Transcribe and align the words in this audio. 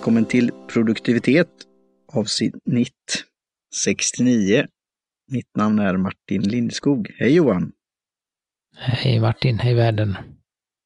Välkommen 0.00 0.24
till 0.24 0.50
produktivitet 0.68 1.48
avsnitt 2.12 3.24
69. 3.84 4.66
Mitt 5.30 5.56
namn 5.56 5.78
är 5.78 5.96
Martin 5.96 6.42
Lindskog. 6.42 7.10
Hej 7.18 7.34
Johan! 7.34 7.72
Hej 8.76 9.20
Martin, 9.20 9.58
hej 9.58 9.74
världen! 9.74 10.16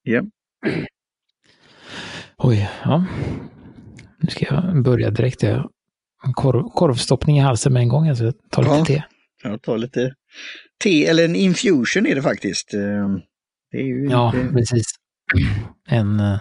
Ja. 0.03 0.21
Oj, 2.37 2.69
ja. 2.83 3.05
Nu 4.19 4.29
ska 4.29 4.45
jag 4.45 4.83
börja 4.83 5.09
direkt. 5.11 5.43
Jag 5.43 5.69
korv, 6.33 6.69
korvstoppning 6.69 7.37
i 7.37 7.41
halsen 7.41 7.73
med 7.73 7.81
en 7.81 7.89
gång, 7.89 8.09
alltså 8.09 8.31
ta 8.51 8.61
lite 8.61 8.73
Ja. 8.75 8.85
te. 8.85 9.03
Jag 9.43 9.61
tar 9.61 9.77
lite 9.77 10.13
te, 10.83 11.05
eller 11.07 11.25
en 11.25 11.35
infusion 11.35 12.05
är 12.05 12.15
det 12.15 12.21
faktiskt. 12.21 12.73
Eh, 12.73 13.17
Det 13.71 13.77
är 13.77 13.83
ju 13.85 14.05
Ja, 14.09 14.31
lite... 14.35 14.53
precis. 14.53 14.85
En 15.87 16.19
eh, 16.19 16.39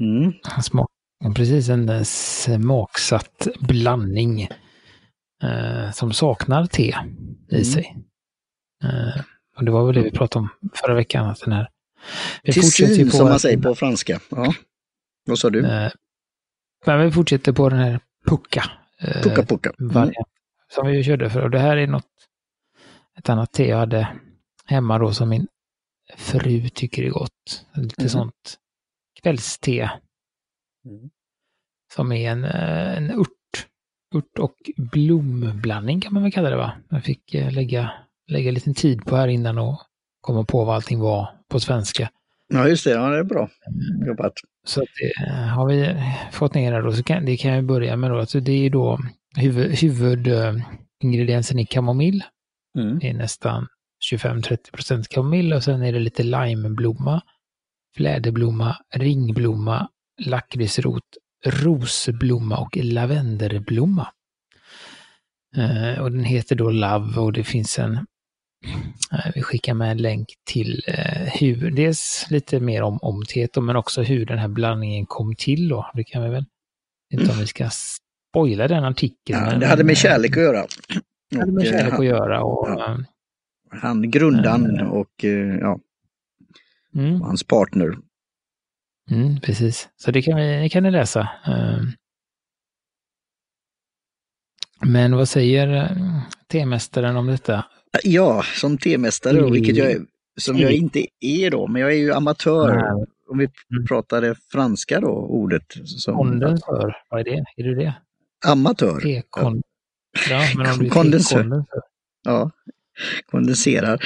Mm. 0.00 0.32
smak, 0.62 0.90
precis 1.34 1.68
en 1.68 1.88
eh, 1.88 2.02
smaksatt 2.02 3.48
blandning 3.60 4.42
eh, 5.42 5.90
som 5.92 6.12
saknar 6.12 6.66
te 6.66 6.82
i 7.50 7.54
Mm. 7.54 7.64
sig. 7.64 7.96
Eh, 8.84 9.22
och 9.56 9.64
det 9.64 9.70
var 9.70 9.86
väl 9.86 9.94
det 9.94 10.02
vi 10.02 10.10
pratade 10.10 10.42
om 10.42 10.48
förra 10.74 10.94
veckan, 10.94 11.26
att 11.26 11.40
den 11.40 11.52
här... 11.52 11.68
Vi 12.42 12.52
Tissin 12.52 13.10
på 13.10 13.16
som 13.16 13.28
man 13.28 13.40
säger 13.40 13.58
på 13.58 13.74
franska. 13.74 14.20
Ja. 14.30 14.54
Vad 15.26 15.38
sa 15.38 15.50
du? 15.50 15.66
Eh, 15.66 15.90
Men 16.86 17.00
vi 17.00 17.10
fortsätter 17.12 17.52
på 17.52 17.68
den 17.68 17.78
här 17.78 18.00
pucka. 18.26 18.64
eh, 19.00 19.22
Pucka 19.22 19.42
pucka. 19.42 19.72
Mm. 19.80 20.12
som 20.74 20.86
vi 20.86 21.04
körde 21.04 21.30
för. 21.30 21.42
Och 21.42 21.50
det 21.50 21.58
här 21.58 21.76
är 21.76 21.86
något, 21.86 22.06
ett 23.18 23.28
annat 23.28 23.52
te 23.52 23.68
jag 23.68 23.76
hade 23.78 24.08
hemma 24.64 24.98
då 24.98 25.12
som 25.12 25.28
min 25.28 25.46
fru 26.16 26.68
tycker 26.68 27.02
är 27.02 27.10
gott. 27.10 27.66
Lite 27.74 28.02
Mhm. 28.02 28.08
sånt 28.08 28.58
kvällste 29.22 29.90
Mm. 30.84 31.10
som 31.94 32.12
är 32.12 32.30
en, 32.30 32.44
eh, 32.44 32.96
en 32.96 33.10
ört, 33.10 33.66
ört 34.14 34.38
och 34.38 34.56
blomblandning 34.76 36.00
kan 36.00 36.14
man 36.14 36.22
väl 36.22 36.32
kalla 36.32 36.50
det 36.50 36.56
va? 36.56 36.72
Jag 36.88 37.04
fick 37.04 37.34
eh, 37.34 37.52
lägga, 37.52 37.92
lägga 38.28 38.50
lite 38.50 38.72
tid 38.72 39.04
på 39.04 39.16
här 39.16 39.28
innan 39.28 39.58
och 39.58 39.80
komma 40.20 40.44
på 40.44 40.64
vad 40.64 40.74
allting 40.74 41.00
var 41.00 41.28
på 41.48 41.60
svenska. 41.60 42.10
Ja, 42.48 42.68
just 42.68 42.84
det. 42.84 42.90
Ja, 42.90 43.08
det 43.08 43.18
är 43.18 43.24
bra 43.24 43.48
jobbat. 44.06 44.32
Så 44.64 44.82
att 44.82 44.88
det 45.00 45.26
eh, 45.26 45.34
har 45.34 45.66
vi 45.66 45.96
fått 46.32 46.54
ner 46.54 46.72
här 46.72 46.82
då, 46.82 46.92
så 46.92 47.02
kan, 47.02 47.24
det 47.24 47.36
kan 47.36 47.50
jag 47.50 47.64
börja 47.64 47.96
med 47.96 48.10
då. 48.10 48.18
Alltså 48.18 48.40
det 48.40 48.66
är 48.66 48.70
då 48.70 48.98
huvud, 49.36 49.70
huvudingrediensen 49.78 51.58
i 51.58 51.66
kamomill. 51.66 52.24
Mm. 52.78 52.98
Det 52.98 53.08
är 53.08 53.14
nästan 53.14 53.66
25-30% 54.12 55.04
kamomill 55.10 55.52
och 55.52 55.64
sen 55.64 55.82
är 55.82 55.92
det 55.92 55.98
lite 55.98 56.22
limeblomma, 56.22 57.22
fläderblomma, 57.96 58.76
ringblomma, 58.94 59.88
lakritsrot, 60.26 61.04
rosblomma 61.46 62.58
och 62.58 62.76
lavenderblomma. 62.76 64.08
Eh, 65.56 66.02
och 66.02 66.12
den 66.12 66.24
heter 66.24 66.56
då 66.56 66.70
Love 66.70 67.20
och 67.20 67.32
det 67.32 67.44
finns 67.44 67.78
en, 67.78 67.92
eh, 69.12 69.32
vi 69.34 69.42
skickar 69.42 69.74
med 69.74 69.90
en 69.90 69.98
länk 69.98 70.28
till 70.44 70.82
eh, 70.86 71.32
hur, 71.40 71.70
dels 71.70 72.26
lite 72.30 72.60
mer 72.60 72.82
om, 72.82 72.98
om 73.02 73.24
teet 73.28 73.52
då, 73.52 73.60
men 73.60 73.76
också 73.76 74.02
hur 74.02 74.26
den 74.26 74.38
här 74.38 74.48
blandningen 74.48 75.06
kom 75.06 75.34
till 75.34 75.68
då. 75.68 75.90
Det 75.94 76.04
kan 76.04 76.22
vi 76.22 76.28
väl, 76.28 76.44
inte 77.12 77.32
om 77.32 77.38
vi 77.38 77.46
ska 77.46 77.68
spoila 77.70 78.68
den 78.68 78.84
artikeln. 78.84 79.44
Ja, 79.44 79.56
det 79.56 79.66
hade 79.66 79.84
med 79.84 79.96
kärlek 79.96 80.36
att 80.36 80.42
göra. 80.42 80.66
Det 81.30 81.38
hade 81.38 81.52
med 81.52 81.62
Och, 81.62 81.68
kärlek 81.68 81.92
att 81.92 82.04
göra 82.04 82.42
och 82.42 82.68
Ja. 82.68 82.98
Han 83.72 84.10
grundaren 84.10 84.80
och 84.80 85.24
ja, 85.60 85.80
mm, 86.94 87.20
hans 87.20 87.44
partner. 87.44 87.98
Mm, 89.10 89.40
precis. 89.40 89.88
Så 89.96 90.10
det 90.10 90.22
kan, 90.22 90.36
vi, 90.36 90.42
det 90.62 90.68
kan 90.68 90.82
ni 90.82 90.90
läsa. 90.90 91.20
Eh, 91.46 91.78
Men 94.86 95.16
vad 95.16 95.28
säger 95.28 95.74
eh, 95.74 96.22
temästaren 96.48 97.16
om 97.16 97.26
detta? 97.26 97.64
Ja, 98.02 98.42
som 98.42 98.78
temästare 98.78 99.40
då, 99.40 99.50
vilket 99.50 99.76
jag 99.76 99.90
är, 99.90 100.00
som 100.40 100.58
jag 100.58 100.72
inte 100.72 101.06
är 101.20 101.50
då, 101.50 101.66
men 101.66 101.82
jag 101.82 101.92
är 101.92 101.96
ju 101.96 102.12
amatör. 102.12 102.74
Nej. 102.74 103.06
Om 103.30 103.38
vi 103.38 103.48
Mm. 103.70 103.86
pratade 103.86 104.34
franska 104.52 105.00
då, 105.00 105.08
ordet. 105.10 105.62
Som 105.84 106.14
Kondensör, 106.14 106.96
vad 107.10 107.20
är 107.20 107.24
det? 107.24 107.44
Är 107.56 107.64
det 107.64 107.74
det? 107.74 107.94
Amatör. 108.46 109.00
Tekon... 109.00 109.62
Ja, 110.30 110.42
men 110.56 110.66
om 110.72 110.78
du 110.78 110.90
Kondensör. 110.90 111.36
tekondensör. 111.36 111.80
Ja, 112.24 112.50
kondenserar. 113.30 114.04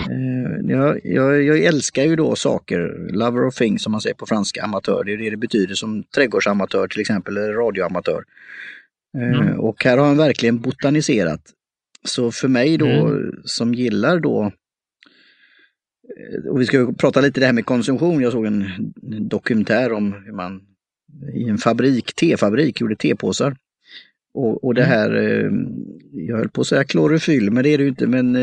Eh, 0.00 0.70
jag, 0.70 1.00
jag, 1.04 1.42
jag 1.42 1.58
älskar 1.64 2.02
ju 2.04 2.16
då 2.16 2.36
saker, 2.36 3.08
lover 3.12 3.46
of 3.46 3.54
things 3.54 3.82
som 3.82 3.92
man 3.92 4.00
säger 4.00 4.16
på 4.16 4.26
franska, 4.26 4.62
amatör. 4.62 5.04
Det 5.04 5.12
är 5.12 5.16
det 5.18 5.30
det 5.30 5.36
betyder 5.36 5.74
som 5.74 6.02
trädgårdsamatör 6.14 6.88
till 6.88 7.00
exempel, 7.00 7.36
eller 7.36 7.52
radioamatör. 7.52 8.24
Eh, 9.18 9.40
Mm. 9.40 9.60
Och 9.60 9.84
här 9.84 9.98
har 9.98 10.06
han 10.06 10.16
verkligen 10.16 10.60
botaniserat. 10.60 11.40
Så 12.04 12.30
för 12.32 12.48
mig 12.48 12.76
då 12.78 12.86
Mm. 12.86 13.32
som 13.44 13.74
gillar 13.74 14.18
då 14.20 14.52
eh, 16.18 16.50
och 16.50 16.60
vi 16.60 16.66
ska 16.66 16.76
ju 16.76 16.94
prata 16.94 17.20
lite 17.20 17.40
det 17.40 17.46
här 17.46 17.52
med 17.52 17.66
konsumtion. 17.66 18.20
Jag 18.22 18.32
såg 18.32 18.46
en 18.46 18.66
dokumentär 19.28 19.92
om 19.92 20.12
hur 20.26 20.32
man 20.32 20.60
i 21.34 21.48
en 21.48 21.58
fabrik, 21.58 22.14
tefabrik, 22.14 22.80
gjorde 22.80 22.96
tepåsar. 22.96 23.56
Och, 24.34 24.64
och 24.64 24.74
det 24.74 24.84
Mm. 24.84 24.92
här, 24.92 25.10
jag 26.12 26.36
höll 26.36 26.48
på 26.48 26.60
att 26.60 26.66
säga 26.66 26.84
klorofyll, 26.84 27.50
men 27.50 27.62
det 27.62 27.68
är 27.68 27.78
det 27.78 27.84
ju 27.84 27.90
inte, 27.90 28.06
men 28.06 28.36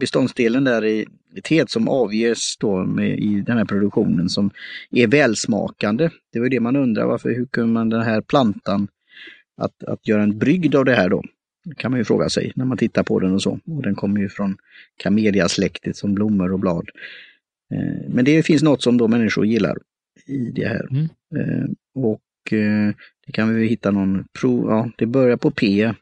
beståndsdelen 0.00 0.64
där 0.64 0.84
i, 0.84 1.06
teet 1.42 1.70
som 1.70 1.88
avges 1.88 2.56
då 2.56 2.84
med, 2.84 3.18
i 3.18 3.40
den 3.40 3.58
här 3.58 3.64
produktionen 3.64 4.28
som 4.28 4.50
är 4.90 5.06
välsmakande. 5.06 6.10
Det 6.32 6.40
var 6.40 6.48
det 6.48 6.60
man 6.60 6.76
undrar, 6.76 7.06
varför, 7.06 7.34
hur 7.34 7.46
kunde 7.46 7.72
man 7.72 7.88
den 7.88 8.02
här 8.02 8.20
plantan 8.20 8.88
att, 9.56 9.84
att 9.84 10.08
göra 10.08 10.22
en 10.22 10.38
brygd 10.38 10.74
av 10.74 10.84
det 10.84 10.94
här 10.94 11.08
då? 11.08 11.22
Det 11.64 11.74
kan 11.74 11.90
man 11.90 12.00
ju 12.00 12.04
fråga 12.04 12.28
sig 12.28 12.52
när 12.56 12.64
man 12.64 12.78
tittar 12.78 13.02
på 13.02 13.20
den 13.20 13.34
och 13.34 13.42
så. 13.42 13.58
Och 13.66 13.82
den 13.82 13.94
kommer 13.94 14.20
ju 14.20 14.28
från 14.28 14.56
kameliasläktet 14.96 15.96
som 15.96 16.14
blommor 16.14 16.52
och 16.52 16.58
blad. 16.60 16.88
Eh, 17.74 18.08
Men 18.08 18.24
det 18.24 18.42
finns 18.42 18.62
något 18.62 18.82
som 18.82 18.96
då 18.98 19.08
människor 19.08 19.46
gillar 19.46 19.78
i 20.26 20.50
det 20.50 20.68
här. 20.68 20.88
Mm. 20.90 21.04
Eh, 21.36 21.70
Och 21.94 22.52
eh, 22.52 22.94
det 23.26 23.32
kan 23.32 23.54
vi 23.54 23.66
hitta 23.66 23.90
någon 23.90 24.24
prov, 24.40 24.70
ja 24.70 24.90
det 24.98 25.06
börjar 25.06 25.36
på 25.36 25.50
P, 25.50 25.92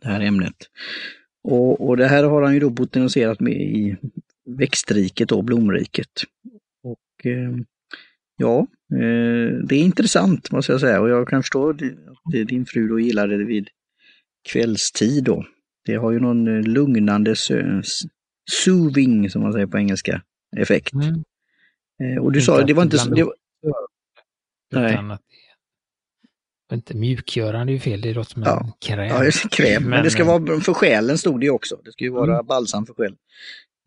det 0.00 0.08
här 0.08 0.20
ämnet. 0.20 0.56
Och, 1.42 1.88
och 1.88 1.96
det 1.96 2.06
här 2.06 2.24
har 2.24 2.42
han 2.42 2.54
ju 2.54 2.60
då 2.60 2.70
botaniserat 2.70 3.40
med 3.40 3.52
i 3.52 3.96
växtriket 4.46 5.28
då, 5.28 5.42
blomriket. 5.42 6.10
Och 6.82 7.26
eh, 7.26 7.56
ja, 8.36 8.66
eh, 8.92 9.58
det 9.64 9.74
är 9.74 9.84
intressant 9.84 10.50
måste 10.50 10.72
jag 10.72 10.80
säga 10.80 11.00
och 11.00 11.08
jag 11.08 11.28
kan 11.28 11.42
förstå 11.42 11.70
att 11.70 11.78
din 12.32 12.66
fru 12.66 12.88
då 12.88 13.00
gillade 13.00 13.36
det 13.36 13.44
vid 13.44 13.68
kvällstid 14.48 15.24
då. 15.24 15.46
Det 15.84 15.94
har 15.94 16.12
ju 16.12 16.20
någon 16.20 16.48
eh, 16.48 16.62
lugnande 16.62 17.34
soothing 18.50 19.30
som 19.30 19.42
man 19.42 19.52
säger 19.52 19.66
på 19.66 19.78
engelska 19.78 20.22
effekt. 20.56 20.92
Mm. 20.92 21.24
Eh, 22.02 22.22
Och 22.22 22.32
du 22.32 22.40
sa, 22.40 22.62
det 22.62 22.74
var 22.74 22.82
inte, 22.82 22.96
det 23.14 23.24
var, 23.24 23.34
Nej. 24.72 24.92
Utan 24.92 25.10
att 25.10 25.22
det 25.28 25.36
är 25.36 25.50
inte 26.74 26.96
mjukgörande 26.96 27.72
är 27.72 27.74
ju 27.74 27.80
fel, 27.80 28.00
det 28.00 28.14
låter 28.14 28.30
som 28.32 28.42
Ja. 28.42 28.60
en 28.64 28.72
kräm. 28.80 29.08
Ja, 29.24 29.30
kräm. 29.50 29.82
Men, 29.82 29.90
Men, 29.90 30.04
det 30.04 30.10
ska 30.10 30.22
eh, 30.22 30.28
vara 30.28 30.60
för 30.60 30.72
själen 30.72 31.18
stod 31.18 31.40
det 31.40 31.50
också. 31.50 31.76
Det 31.84 31.92
ska 31.92 32.04
ju 32.04 32.10
vara 32.10 32.32
Mm. 32.34 32.46
balsam 32.46 32.86
för 32.86 32.94
själen. 32.94 33.16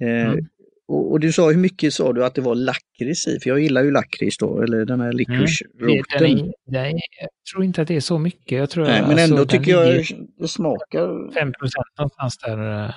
Eh, 0.02 0.32
Mm. 0.32 0.46
och, 0.88 1.12
och 1.12 1.20
du 1.20 1.32
sa, 1.32 1.50
hur 1.50 1.58
mycket 1.58 1.94
sa 1.94 2.14
du 2.14 2.26
att 2.26 2.36
det 2.36 2.42
var 2.42 2.56
lakrits 2.56 3.28
i? 3.28 3.40
För 3.44 3.50
jag 3.50 3.60
gillar 3.60 3.84
ju 3.84 3.92
lakrits 3.92 4.38
då, 4.38 4.62
eller 4.62 4.86
den 4.86 5.02
här 5.02 5.14
licorice-roten. 5.14 6.52
är, 6.76 6.86
jag 7.22 7.30
tror 7.54 7.64
inte 7.64 7.82
att 7.82 7.88
det 7.88 7.96
är 7.96 8.00
så 8.00 8.20
mycket. 8.20 8.58
Jag 8.58 8.70
tror 8.70 8.86
Nej, 8.86 9.02
men 9.02 9.10
alltså, 9.12 9.24
ändå 9.24 9.46
tycker 9.46 9.72
jag 9.72 10.06
det 10.40 10.48
smakar... 10.48 11.34
5 11.34 11.54
någonstans 11.98 12.38
där. 12.38 12.84
eh, 12.84 12.90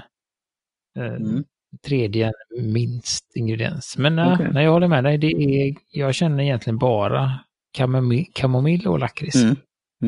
eh, 0.99 1.13
Mm. 1.15 1.45
Tredje 1.87 2.33
minst 2.63 3.37
ingrediens. 3.37 3.99
Men 3.99 4.19
eh, 4.19 4.33
Okej. 4.35 4.49
nej, 4.53 4.65
jag 4.65 4.73
håller 4.73 4.89
med 4.89 5.05
dig. 5.05 5.19
Det 5.19 5.27
är, 5.27 5.75
jag 5.91 6.15
känner 6.15 6.43
egentligen 6.45 6.79
bara 6.79 7.39
kamomill 8.35 8.87
och 8.87 8.99
lakrits. 8.99 9.37
Mm. 9.37 9.57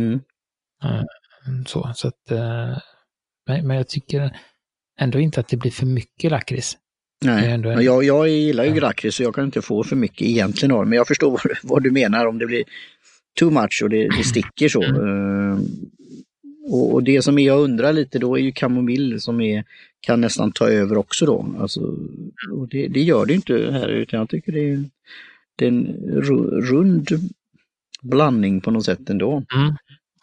Mm. 0.02 1.64
Så, 1.66 1.92
så 1.94 2.08
att, 2.08 2.30
eh, 2.30 2.78
men, 3.62 3.76
jag 3.76 3.88
tycker 3.88 4.36
ändå 5.00 5.18
inte 5.20 5.40
att 5.40 5.48
det 5.48 5.56
blir 5.56 5.70
för 5.70 5.86
mycket 5.86 6.30
lakrits. 6.30 6.76
Nej, 7.24 7.50
en- 7.50 7.60
men 7.60 7.84
jag, 7.84 8.04
jag 8.04 8.28
gillar 8.28 8.64
ju 8.64 8.74
Ja. 8.74 8.80
lakrits 8.80 9.16
så 9.16 9.22
jag 9.22 9.34
kan 9.34 9.44
inte 9.44 9.62
få 9.62 9.84
för 9.84 9.96
mycket 9.96 10.22
egentligen 10.22 10.72
av. 10.74 10.86
Men 10.86 10.96
jag 10.96 11.06
förstår 11.06 11.30
vad, 11.30 11.40
du- 11.44 11.54
vad 11.62 11.82
du 11.82 11.90
menar 11.90 12.26
om 12.26 12.38
det 12.38 12.46
blir 12.46 12.64
too 13.38 13.50
much 13.50 13.80
och 13.84 13.90
det, 13.90 14.08
det 14.16 14.24
sticker 14.24 14.68
så. 14.68 14.82
Eh, 14.82 15.58
och, 16.70 16.94
och 16.94 17.02
det 17.02 17.22
som 17.22 17.38
jag 17.38 17.60
undrar 17.60 17.92
lite 17.92 18.18
då 18.18 18.36
är 18.38 18.42
ju 18.42 18.52
kamomill 18.52 19.20
som 19.20 19.40
är, 19.40 19.64
kan 20.00 20.20
nästan 20.20 20.52
ta 20.52 20.68
över 20.68 20.96
också 20.98 21.26
då. 21.26 21.54
Alltså, 21.58 21.80
och 22.52 22.68
det, 22.68 22.88
det 22.88 23.00
gör 23.02 23.26
det 23.26 23.34
inte 23.34 23.70
här 23.72 23.88
utan 23.88 24.18
jag 24.18 24.28
tycker 24.28 24.52
det 24.52 24.70
är, 24.72 24.84
det 25.56 25.64
är 25.64 25.68
en 25.68 25.86
ru- 26.22 26.60
rund 26.60 27.08
blandning 28.02 28.60
på 28.60 28.70
något 28.70 28.84
sätt 28.84 29.10
ändå. 29.10 29.42
Mm. 29.54 29.74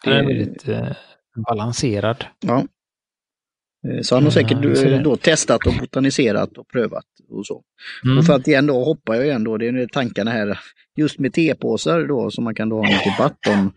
Den 0.06 0.14
är 0.14 0.26
väldigt 0.26 0.68
eh, 0.68 0.88
balanserad. 1.48 2.24
Ja. 2.40 2.66
Eh, 3.88 4.00
Så 4.02 4.14
han 4.14 4.24
har 4.24 4.30
säkert 4.30 4.58
Ja, 4.62 4.84
eh, 4.84 5.02
då 5.02 5.16
testat 5.16 5.66
och 5.66 5.74
botaniserat 5.80 6.58
och 6.58 6.68
prövat 6.68 7.06
och 7.28 7.46
så. 7.46 7.62
Mm. 8.04 8.18
Och 8.18 8.26
för 8.26 8.32
att 8.32 8.48
igen 8.48 8.66
då 8.66 8.84
hoppar 8.84 9.14
jag 9.14 9.24
igen 9.24 9.44
då, 9.44 9.56
det 9.56 9.66
är 9.66 9.86
tankarna 9.86 10.30
här, 10.30 10.58
just 10.96 11.18
med 11.18 11.32
tepåsar 11.32 12.04
då 12.04 12.30
som 12.30 12.44
man 12.44 12.54
kan 12.54 12.68
då 12.68 12.76
ha 12.76 12.86
en 12.86 13.12
debatt 13.12 13.38
om 13.48 13.72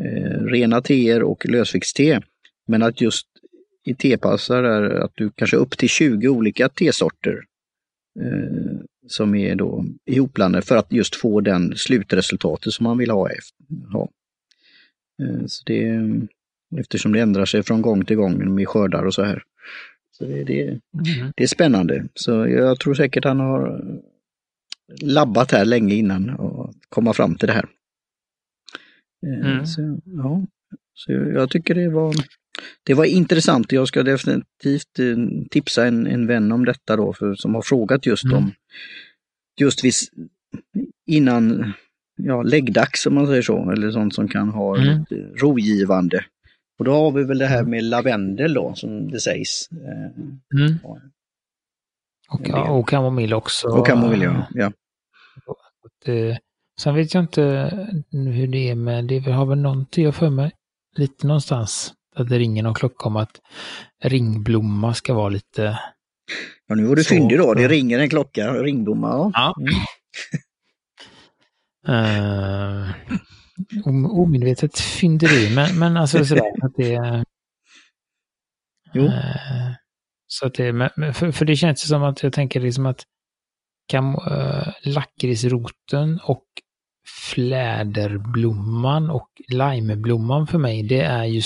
eh, 0.00 0.44
rena 0.44 0.80
teer 0.80 1.22
och 1.22 1.46
lösviktste. 1.46 2.22
Men 2.68 2.82
att 2.82 3.00
just 3.00 3.26
i 3.86 3.94
tepåsar 3.94 4.62
är 4.62 4.90
att 4.90 5.12
du 5.14 5.30
kanske 5.30 5.56
upp 5.56 5.78
till 5.78 5.88
20 5.88 6.28
olika 6.28 6.68
tesorter 6.68 7.40
eh, 8.20 8.80
som 9.06 9.34
är 9.34 9.54
då 9.54 9.84
ihopblandade 10.06 10.66
för 10.66 10.76
att 10.76 10.92
just 10.92 11.16
få 11.16 11.40
den 11.40 11.76
slutresultatet 11.76 12.72
som 12.72 12.84
man 12.84 12.98
vill 12.98 13.10
ha. 13.10 13.28
Efter, 13.28 13.92
ha. 13.92 14.08
Eh, 15.20 15.46
så 15.46 15.62
det, 15.66 16.00
eftersom 16.80 17.12
det 17.12 17.20
ändrar 17.20 17.44
sig 17.44 17.62
från 17.62 17.82
gång 17.82 18.04
till 18.04 18.16
gång 18.16 18.54
med 18.54 18.68
skördar 18.68 19.04
och 19.04 19.14
så 19.14 19.22
här. 19.22 19.42
Så 20.12 20.24
det, 20.24 20.44
det, 20.44 20.62
Mm. 20.68 21.32
det 21.36 21.42
är 21.42 21.46
spännande. 21.46 22.08
Så 22.14 22.30
jag 22.48 22.80
tror 22.80 22.94
säkert 22.94 23.24
han 23.24 23.40
har 23.40 23.84
labbat 25.02 25.52
här 25.52 25.64
länge 25.64 25.94
innan 25.94 26.30
och 26.30 26.74
komma 26.88 27.12
fram 27.12 27.34
till 27.34 27.46
det 27.48 27.52
här. 27.54 27.68
Eh, 29.26 29.50
Mm. 29.50 29.66
Så, 29.66 30.00
ja. 30.04 30.46
så 30.94 31.12
jag 31.12 31.50
tycker 31.50 31.74
det 31.74 31.88
var, 31.88 32.14
det 32.84 32.94
var 32.94 33.04
intressant. 33.04 33.72
Jag 33.72 33.88
ska 33.88 34.02
definitivt 34.02 34.98
eh, 34.98 35.16
tipsa 35.50 35.86
en, 35.86 36.06
en 36.06 36.26
vän 36.26 36.52
om 36.52 36.64
detta 36.64 36.96
då, 36.96 37.12
för, 37.12 37.34
som 37.34 37.54
har 37.54 37.62
frågat 37.62 38.06
just 38.06 38.24
Mm. 38.24 38.36
om, 38.36 38.52
just 39.60 39.84
vis, 39.84 40.10
innan 41.06 41.72
ja, 42.24 42.42
läggdags 42.42 43.06
om 43.06 43.14
man 43.14 43.26
säger 43.26 43.42
så, 43.42 43.70
eller 43.70 43.90
sånt 43.90 44.14
som 44.14 44.28
kan 44.28 44.48
ha 44.48 44.76
Mm. 44.76 45.04
rogivande. 45.36 46.24
Och 46.78 46.84
då 46.84 46.92
har 46.92 47.10
vi 47.12 47.24
väl 47.24 47.38
det 47.38 47.46
här 47.46 47.62
med 47.64 47.84
lavendel 47.84 48.54
då, 48.54 48.74
som 48.74 49.10
det 49.10 49.20
sägs. 49.20 49.68
Eh, 49.72 50.22
Mm. 50.60 50.78
Och, 52.32 52.40
ja, 52.48 52.70
och 52.70 52.88
kamomill 52.88 53.34
också. 53.34 53.68
Och 53.68 53.86
kamomill, 53.86 54.22
ja. 54.22 54.46
ja. 54.54 54.72
Eh, 56.12 56.36
Sen 56.80 56.94
vet 56.94 57.14
jag 57.14 57.22
inte 57.22 57.42
hur 58.12 58.46
det 58.46 58.70
är 58.70 58.74
med, 58.74 59.04
det 59.04 59.18
har 59.18 59.46
väl 59.46 59.58
någonting 59.58 60.04
jag 60.04 60.14
för 60.14 60.30
mig, 60.30 60.50
lite 60.96 61.26
någonstans, 61.26 61.92
att 62.16 62.28
det 62.28 62.38
ringer 62.38 62.62
någon 62.62 62.74
klocka 62.74 63.06
om 63.08 63.16
att 63.16 63.40
ringblomma 64.04 64.94
ska 64.94 65.14
vara 65.14 65.28
lite... 65.28 65.78
Ja, 66.66 66.74
nu 66.74 66.84
var 66.84 66.96
du 66.96 67.04
fyndig 67.04 67.38
då. 67.38 67.54
Det 67.54 67.68
ringer 67.68 67.98
en 67.98 68.08
klocka, 68.08 68.52
ringblomma. 68.52 69.08
Ja. 69.08 69.32
Ja. 69.34 69.54
Uh, 71.88 72.90
omedvetet 74.10 74.78
fynderi, 74.78 75.54
men, 75.54 75.78
men 75.78 75.96
alltså 75.96 76.24
sådär 76.24 76.52
att 76.62 76.72
det... 76.76 77.24
Jo. 78.92 79.04
eh, 79.04 79.72
så 80.26 80.46
att 80.46 80.54
det, 80.54 80.90
för, 81.14 81.32
för 81.32 81.44
det 81.44 81.56
känns 81.56 81.88
som 81.88 82.02
att 82.02 82.22
jag 82.22 82.32
tänker 82.32 82.60
liksom 82.60 82.86
att 82.86 83.04
kam, 83.86 84.14
uh, 84.14 84.68
lakritsroten 84.82 86.20
och 86.24 86.44
fläderblomman 87.32 89.10
och 89.10 89.28
limeblomman 89.48 90.46
för 90.46 90.58
mig, 90.58 90.82
det 90.82 91.00
är 91.00 91.24
ju 91.24 91.42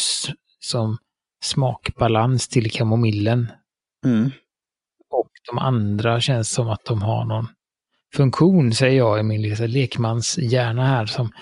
som 0.60 0.98
smakbalans 1.44 2.48
till 2.48 2.70
kamomillen. 2.70 3.52
Mm. 4.06 4.30
Och 5.10 5.30
de 5.46 5.58
andra 5.58 6.20
känns 6.20 6.50
som 6.50 6.68
att 6.68 6.84
de 6.84 7.02
har 7.02 7.24
någon 7.24 7.48
funktion, 8.14 8.72
säger 8.72 8.98
jag 8.98 9.20
i 9.20 9.22
min 9.22 9.42
liksom, 9.42 9.66
lekmanshjärna 9.66 10.86
här, 10.86 11.06
som 11.06 11.32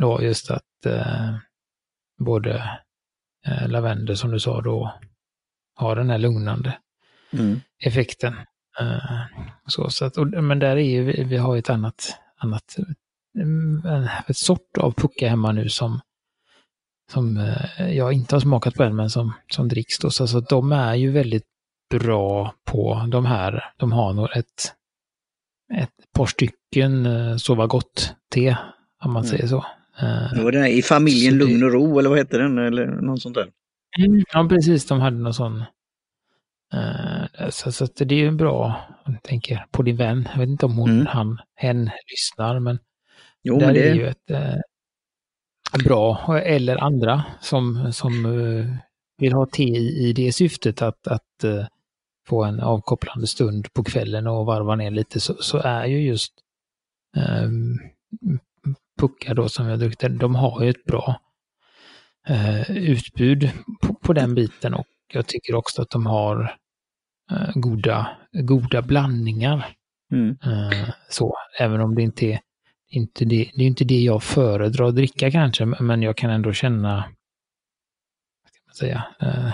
då 0.00 0.22
just 0.22 0.50
att 0.50 0.86
eh, 0.86 1.34
både 2.24 2.78
eh, 3.46 3.68
lavendel, 3.68 4.16
som 4.16 4.30
du 4.30 4.40
sa 4.40 4.60
då, 4.60 4.94
har 5.74 5.96
den 5.96 6.10
här 6.10 6.18
lugnande 6.18 6.78
Mm. 7.32 7.60
effekten. 7.84 8.34
Eh, 8.80 9.20
så, 9.66 9.90
så 9.90 10.04
att, 10.04 10.16
och, 10.16 10.26
men 10.26 10.58
där 10.58 10.76
är 10.76 10.90
ju, 10.90 11.04
vi, 11.04 11.24
vi 11.24 11.36
har 11.36 11.56
ett 11.56 11.70
annat, 11.70 12.18
annat 12.36 12.76
mm, 13.38 13.86
en, 13.86 14.08
ett 14.26 14.36
sort 14.36 14.78
av 14.78 14.92
pucka 14.92 15.28
hemma 15.28 15.52
nu 15.52 15.68
som, 15.68 16.00
som 17.12 17.36
eh, 17.36 17.92
jag 17.96 18.12
inte 18.12 18.34
har 18.34 18.40
smakat 18.40 18.74
på 18.74 18.82
än, 18.82 18.96
men 18.96 19.10
som, 19.10 19.32
som 19.48 19.68
dricks 19.68 19.98
då. 19.98 20.10
Så, 20.10 20.26
så 20.26 20.38
att 20.38 20.48
de 20.48 20.72
är 20.72 20.94
ju 20.94 21.10
väldigt 21.10 21.46
bra 21.90 22.54
på 22.64 23.08
de 23.08 23.26
här. 23.26 23.64
De 23.76 23.92
har 23.92 24.12
nog 24.12 24.36
ett, 24.36 24.74
ett 25.74 26.12
par 26.14 26.26
stycken 26.26 27.06
eh, 27.06 27.36
sova 27.36 27.66
gott-te, 27.66 28.56
om 29.04 29.12
man 29.12 29.22
Mm. 29.24 29.30
säger 29.30 29.46
så. 29.46 29.64
Eh, 30.00 30.32
Det 30.34 30.42
var 30.44 30.52
den 30.52 30.62
här 30.62 30.68
I 30.70 30.82
familjen 30.82 31.32
Så 31.32 31.38
Lugn 31.38 31.62
och 31.62 31.72
Ro, 31.72 31.98
eller 31.98 32.08
vad 32.08 32.18
hette 32.18 32.38
den? 32.38 32.58
Eller 32.58 32.86
något 32.86 33.22
sånt 33.22 33.34
där. 33.34 33.48
Mm, 33.98 34.22
ja, 34.32 34.46
precis. 34.48 34.86
De 34.86 35.00
hade 35.00 35.16
någon 35.16 35.34
sån. 35.34 35.64
eh, 36.74 37.48
så, 37.50 37.72
så 37.72 37.86
det 37.96 38.14
är 38.14 38.18
ju 38.18 38.30
bra, 38.30 38.80
jag 39.04 39.22
tänker 39.22 39.66
på 39.70 39.82
din 39.82 39.96
vän. 39.96 40.28
Jag 40.32 40.38
vet 40.40 40.48
inte 40.48 40.66
om 40.66 40.76
hon, 40.76 40.90
Mm. 40.90 41.06
han, 41.06 41.38
hen 41.56 41.90
lyssnar, 42.10 42.58
men 42.58 42.78
Jo, 43.42 43.58
där 43.58 43.66
men 43.66 43.74
det 43.74 43.88
är 43.88 43.94
ju 43.94 44.06
ett 44.08 44.30
bra, 45.84 46.38
eller 46.44 46.76
andra 46.76 47.22
som, 47.40 47.92
som 47.92 48.12
vill 49.18 49.32
ha 49.32 49.46
te 49.46 49.62
i, 49.64 50.08
i 50.08 50.12
det 50.12 50.32
syftet 50.32 50.82
att, 50.82 51.06
att 51.06 51.44
få 52.26 52.44
en 52.44 52.60
avkopplande 52.60 53.26
stund 53.26 53.72
på 53.72 53.84
kvällen 53.84 54.26
och 54.26 54.46
varva 54.46 54.76
ner 54.76 54.90
lite, 54.90 55.20
så, 55.20 55.34
så 55.34 55.58
är 55.58 55.86
ju 55.86 56.02
just 56.02 56.32
um, 57.16 57.78
puckar 59.00 59.34
då 59.34 59.48
som 59.48 59.66
jag 59.66 59.78
druckit, 59.78 60.20
de 60.20 60.34
har 60.34 60.62
ju 60.62 60.70
ett 60.70 60.84
bra 60.84 61.20
eh, 62.26 62.70
utbud 62.70 63.50
på, 63.82 63.94
på 63.94 64.12
den 64.12 64.34
biten 64.34 64.74
och 64.74 64.86
jag 65.12 65.26
tycker 65.26 65.54
också 65.54 65.82
att 65.82 65.90
de 65.90 66.06
har 66.06 66.56
eh, 67.30 67.50
goda, 67.54 68.16
goda 68.32 68.82
blandningar. 68.82 69.76
Mm. 70.12 70.36
Eh, 70.44 70.88
så, 71.08 71.36
även 71.58 71.80
om 71.80 71.94
det 71.94 72.02
inte 72.02 72.26
är, 72.26 72.40
inte 72.88 73.24
det, 73.24 73.50
det 73.54 73.62
är 73.62 73.66
inte 73.66 73.84
det 73.84 74.00
jag 74.00 74.22
föredrar 74.22 74.88
att 74.88 74.96
dricka 74.96 75.30
kanske, 75.30 75.64
men 75.64 76.02
jag 76.02 76.16
kan 76.16 76.30
ändå 76.30 76.52
känna, 76.52 77.04
säga, 78.78 79.04
eh, 79.20 79.52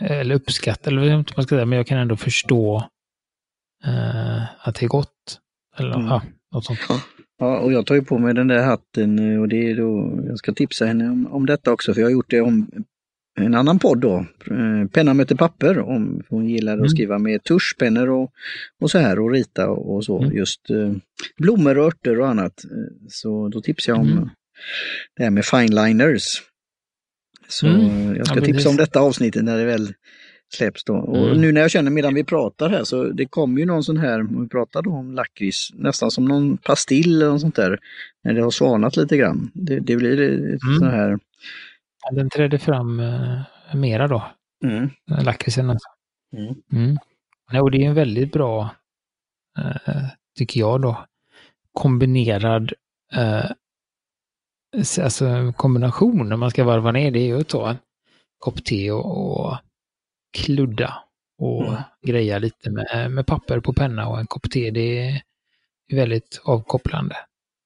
eller 0.00 0.34
uppskatta, 0.34 0.90
eller 0.90 1.02
inte 1.18 1.32
vad 1.32 1.38
man 1.38 1.44
ska 1.46 1.54
säga, 1.56 1.66
men 1.66 1.76
jag 1.76 1.86
kan 1.86 1.98
ändå 1.98 2.16
förstå 2.16 2.88
eh, 3.84 4.42
att 4.68 4.74
det 4.74 4.84
är 4.86 4.88
gott. 4.88 5.38
Eller 5.78 5.94
Mm. 5.94 6.06
ja, 6.06 6.22
något 6.54 6.64
sånt. 6.64 6.78
Ja, 7.38 7.58
och 7.58 7.72
jag 7.72 7.86
tar 7.86 7.94
ju 7.94 8.02
på 8.02 8.18
mig 8.18 8.34
den 8.34 8.48
där 8.48 8.62
hatten 8.62 9.18
eh, 9.34 9.40
och 9.40 9.48
det 9.48 9.70
är 9.70 9.76
då, 9.76 10.20
jag 10.26 10.38
ska 10.38 10.52
tipsa 10.52 10.86
henne 10.86 11.10
om, 11.10 11.26
om 11.26 11.46
detta 11.46 11.72
också, 11.72 11.94
för 11.94 12.00
jag 12.00 12.06
har 12.06 12.12
gjort 12.12 12.30
det 12.30 12.40
om 12.40 12.70
en 13.40 13.54
annan 13.54 13.78
podd 13.78 13.98
då, 14.00 14.26
eh, 14.50 14.88
Penna 14.92 15.14
möter 15.14 15.34
papper, 15.34 15.78
om 15.78 16.22
hon 16.28 16.48
gillar 16.48 16.72
Mm. 16.72 16.84
att 16.84 16.90
skriva 16.90 17.18
med 17.18 17.42
tuschpennor 17.44 18.08
och, 18.08 18.30
och 18.80 18.90
så 18.90 18.98
här 18.98 19.18
och 19.18 19.30
rita 19.30 19.68
och, 19.70 19.94
och 19.94 20.04
så, 20.04 20.18
Mm. 20.22 20.36
just 20.36 20.70
eh, 20.70 20.92
blommor 21.36 21.78
och 21.78 21.84
örter 21.86 22.20
och 22.20 22.28
annat. 22.28 22.64
Eh, 22.64 22.70
Så 23.08 23.48
då 23.48 23.60
tipsar 23.60 23.92
jag 23.92 24.00
om 24.00 24.12
Mm. 24.12 24.28
det 25.16 25.22
här 25.22 25.30
med 25.30 25.44
fineliners. 25.44 26.42
Så 27.48 27.66
Mm. 27.66 28.16
jag 28.16 28.26
ska 28.26 28.38
Ja, 28.38 28.44
tipsa 28.44 28.68
om 28.68 28.76
detta 28.76 29.00
avsnittet 29.00 29.44
när 29.44 29.58
det 29.58 29.64
väl 29.64 29.94
släpps 30.54 30.84
då. 30.84 30.94
Och 30.94 31.26
Mm. 31.28 31.40
nu 31.40 31.52
när 31.52 31.60
jag 31.60 31.70
känner 31.70 31.90
medan 31.90 32.14
vi 32.14 32.24
pratar 32.24 32.68
här 32.68 32.84
så 32.84 33.04
det 33.04 33.26
kommer 33.26 33.60
ju 33.60 33.66
någon 33.66 33.84
sån 33.84 33.96
här, 33.96 34.20
om 34.20 34.42
vi 34.42 34.48
pratar 34.48 34.82
då 34.82 34.90
om 34.90 35.14
lakrits, 35.14 35.70
nästan 35.74 36.10
som 36.10 36.24
någon 36.24 36.56
pastill 36.56 37.16
eller 37.22 37.30
något 37.32 37.40
sånt 37.40 37.56
där. 37.56 37.78
När 38.24 38.34
det 38.34 38.42
har 38.42 38.50
svalnat 38.50 38.96
lite 38.96 39.16
grann. 39.16 39.50
Det, 39.54 39.78
det 39.80 39.96
blir 39.96 40.20
ett 40.20 40.62
Mm. 40.62 40.78
sån 40.78 40.88
här, 40.90 41.18
Ja, 42.10 42.16
Den 42.16 42.30
trädde 42.30 42.58
fram 42.58 43.00
eh, 43.00 43.40
mera 43.74 44.08
då, 44.08 44.24
mm, 44.64 44.90
eh, 45.10 45.24
lakritsen. 45.24 45.70
Alltså. 45.70 45.88
mm, 46.36 46.54
Mm. 46.72 46.98
Och 47.62 47.70
det 47.70 47.78
är 47.84 47.88
en 47.88 47.94
väldigt 47.94 48.32
bra, 48.32 48.70
eh, 49.58 50.04
tycker 50.38 50.60
jag 50.60 50.80
då, 50.82 51.04
kombinerad 51.72 52.72
eh, 53.14 53.50
alltså 54.76 55.52
kombination 55.56 56.28
när 56.28 56.36
man 56.36 56.50
ska 56.50 56.64
varva 56.64 56.92
ner. 56.92 57.10
Det 57.10 57.18
är 57.20 57.26
ju 57.26 57.40
att 57.40 57.48
ta 57.48 57.70
en 57.70 57.78
kopp 58.38 58.64
te 58.64 58.90
och, 58.90 59.40
och 59.40 59.56
kludda 60.32 60.94
och 61.38 61.64
Mm. 61.68 61.82
greja 62.06 62.38
lite 62.38 62.70
med, 62.70 63.10
med 63.10 63.26
papper 63.26 63.60
på 63.60 63.72
penna 63.72 64.08
och 64.08 64.18
en 64.20 64.26
kopp 64.26 64.50
te. 64.50 64.70
Det 64.70 64.98
är 65.08 65.22
väldigt 65.92 66.40
avkopplande. 66.44 67.16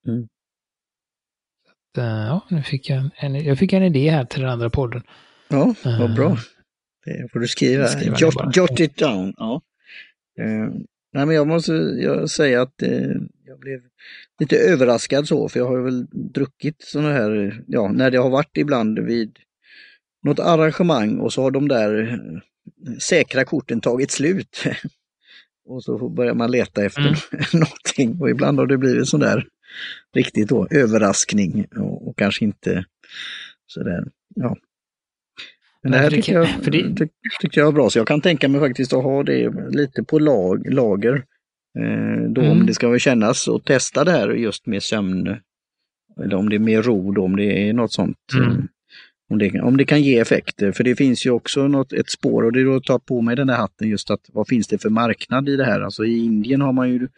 Mm. 0.06 0.28
Så 1.94 2.00
eh, 2.00 2.06
ja, 2.06 2.40
nu 2.49 2.62
fick 2.62 2.90
jag, 2.90 3.11
en, 3.14 3.44
jag 3.44 3.59
fick 3.59 3.73
en 3.73 3.82
idé 3.82 4.11
här 4.11 4.25
till 4.25 4.40
den 4.40 4.50
andra 4.50 4.71
podden. 4.71 5.02
ja, 5.49 5.75
vad 5.85 6.00
Eh, 6.11 6.14
bra. 6.14 6.37
Det 7.04 7.28
får 7.32 7.40
du 7.40 7.49
skriva. 7.49 7.87
Skriva 7.87 8.16
Jot, 8.18 8.56
jot 8.56 8.80
it 8.80 8.97
down. 8.97 9.35
Ja. 9.37 9.61
Eh, 10.38 10.68
nej 11.12 11.26
men 11.26 11.30
jag 11.30 11.47
måste 11.47 11.73
jag 12.02 12.30
säga 12.30 12.62
att 12.62 12.82
eh, 12.82 13.11
jag 13.52 13.61
blev 13.61 13.80
lite 14.40 14.56
överraskad 14.59 15.28
så, 15.28 15.49
för 15.49 15.61
jag 15.61 15.66
har 15.66 15.80
väl 15.80 16.06
druckit 16.12 16.76
sådana 16.82 17.12
här, 17.12 17.62
ja, 17.66 17.92
när 17.92 18.11
det 18.11 18.18
har 18.18 18.30
varit 18.30 18.56
ibland 18.56 18.99
vid 18.99 19.38
något 20.23 20.38
arrangemang 20.40 21.18
och 21.18 21.32
så 21.32 21.42
har 21.42 21.50
de 21.50 21.68
där 21.68 22.00
eh, 22.12 22.97
säkra 22.99 23.44
korten 23.44 23.80
tagit 23.80 24.11
slut. 24.11 24.64
och 25.64 25.85
så 25.85 26.09
börjar 26.09 26.35
man 26.35 26.50
leta 26.50 26.85
efter 26.85 27.00
Mm. 27.00 27.14
någonting 27.52 28.21
och 28.21 28.30
ibland 28.30 28.59
har 28.59 28.66
det 28.66 28.78
blivit 28.78 29.09
sån 29.09 29.21
där 29.21 29.47
riktigt 30.14 30.49
då 30.49 30.66
överraskning 30.71 31.66
och, 31.76 32.09
och 32.09 32.18
kanske 32.18 32.44
inte 32.44 32.85
sådär, 33.66 34.04
ja. 34.35 34.56
Men 35.82 35.92
det 35.92 35.99
här 35.99 36.23
kan- 36.23 36.35
jag, 36.35 36.49
för 36.49 36.71
det- 36.71 36.94
ty, 36.97 37.09
tyckte 37.40 37.61
jag 37.61 37.64
var 37.66 37.73
bra, 37.73 37.90
så 37.90 37.99
jag 37.99 38.06
kan 38.06 38.21
tänka 38.21 38.49
mig 38.49 38.61
faktiskt 38.61 38.92
att 38.92 39.02
ha 39.02 39.23
det 39.23 39.52
lite 39.71 40.02
på 40.04 40.18
lag, 40.18 40.73
lager. 40.75 41.25
Eh, 41.79 42.31
då 42.31 42.41
Mm. 42.41 42.52
om 42.52 42.67
det 42.67 42.75
ska 42.75 42.99
kännas 42.99 43.49
och 43.49 43.64
testa 43.64 44.05
det 44.05 44.11
här 44.11 44.29
just 44.29 44.67
med 44.67 44.83
sömn. 44.83 45.37
Eller 46.25 46.37
om 46.37 46.49
det 46.49 46.57
är 46.57 46.61
mer 46.61 46.83
ro 46.83 47.12
då, 47.12 47.25
om 47.25 47.37
det 47.37 47.69
är 47.69 47.73
något 47.73 47.93
sånt. 47.93 48.17
Mm. 48.35 48.50
eh, 48.50 48.57
Om, 49.31 49.38
det, 49.38 49.61
om 49.61 49.76
det 49.76 49.85
kan 49.85 50.02
ge 50.02 50.19
effekter. 50.19 50.73
För 50.73 50.85
det 50.85 50.97
finns 50.97 51.26
ju 51.26 51.31
också 51.31 51.69
något, 51.69 51.93
ett 51.93 52.11
spår 52.11 52.43
och 52.43 52.52
det 52.52 52.61
är 52.61 52.64
då 52.64 52.75
att 52.76 52.85
ta 52.85 52.99
på 52.99 53.21
mig 53.21 53.37
den 53.37 53.47
där 53.47 53.55
hatten 53.55 53.88
just 53.88 54.11
att 54.11 54.21
vad 54.33 54.49
finns 54.49 54.69
det 54.69 54.79
för 54.83 54.91
marknad 54.91 55.49
i 55.49 55.57
det 55.57 55.64
här? 55.64 55.81
Alltså 55.81 56.05
i 56.05 56.25
Indien 56.25 56.61
har 56.61 56.73
man 56.73 56.91
ju 56.91 57.09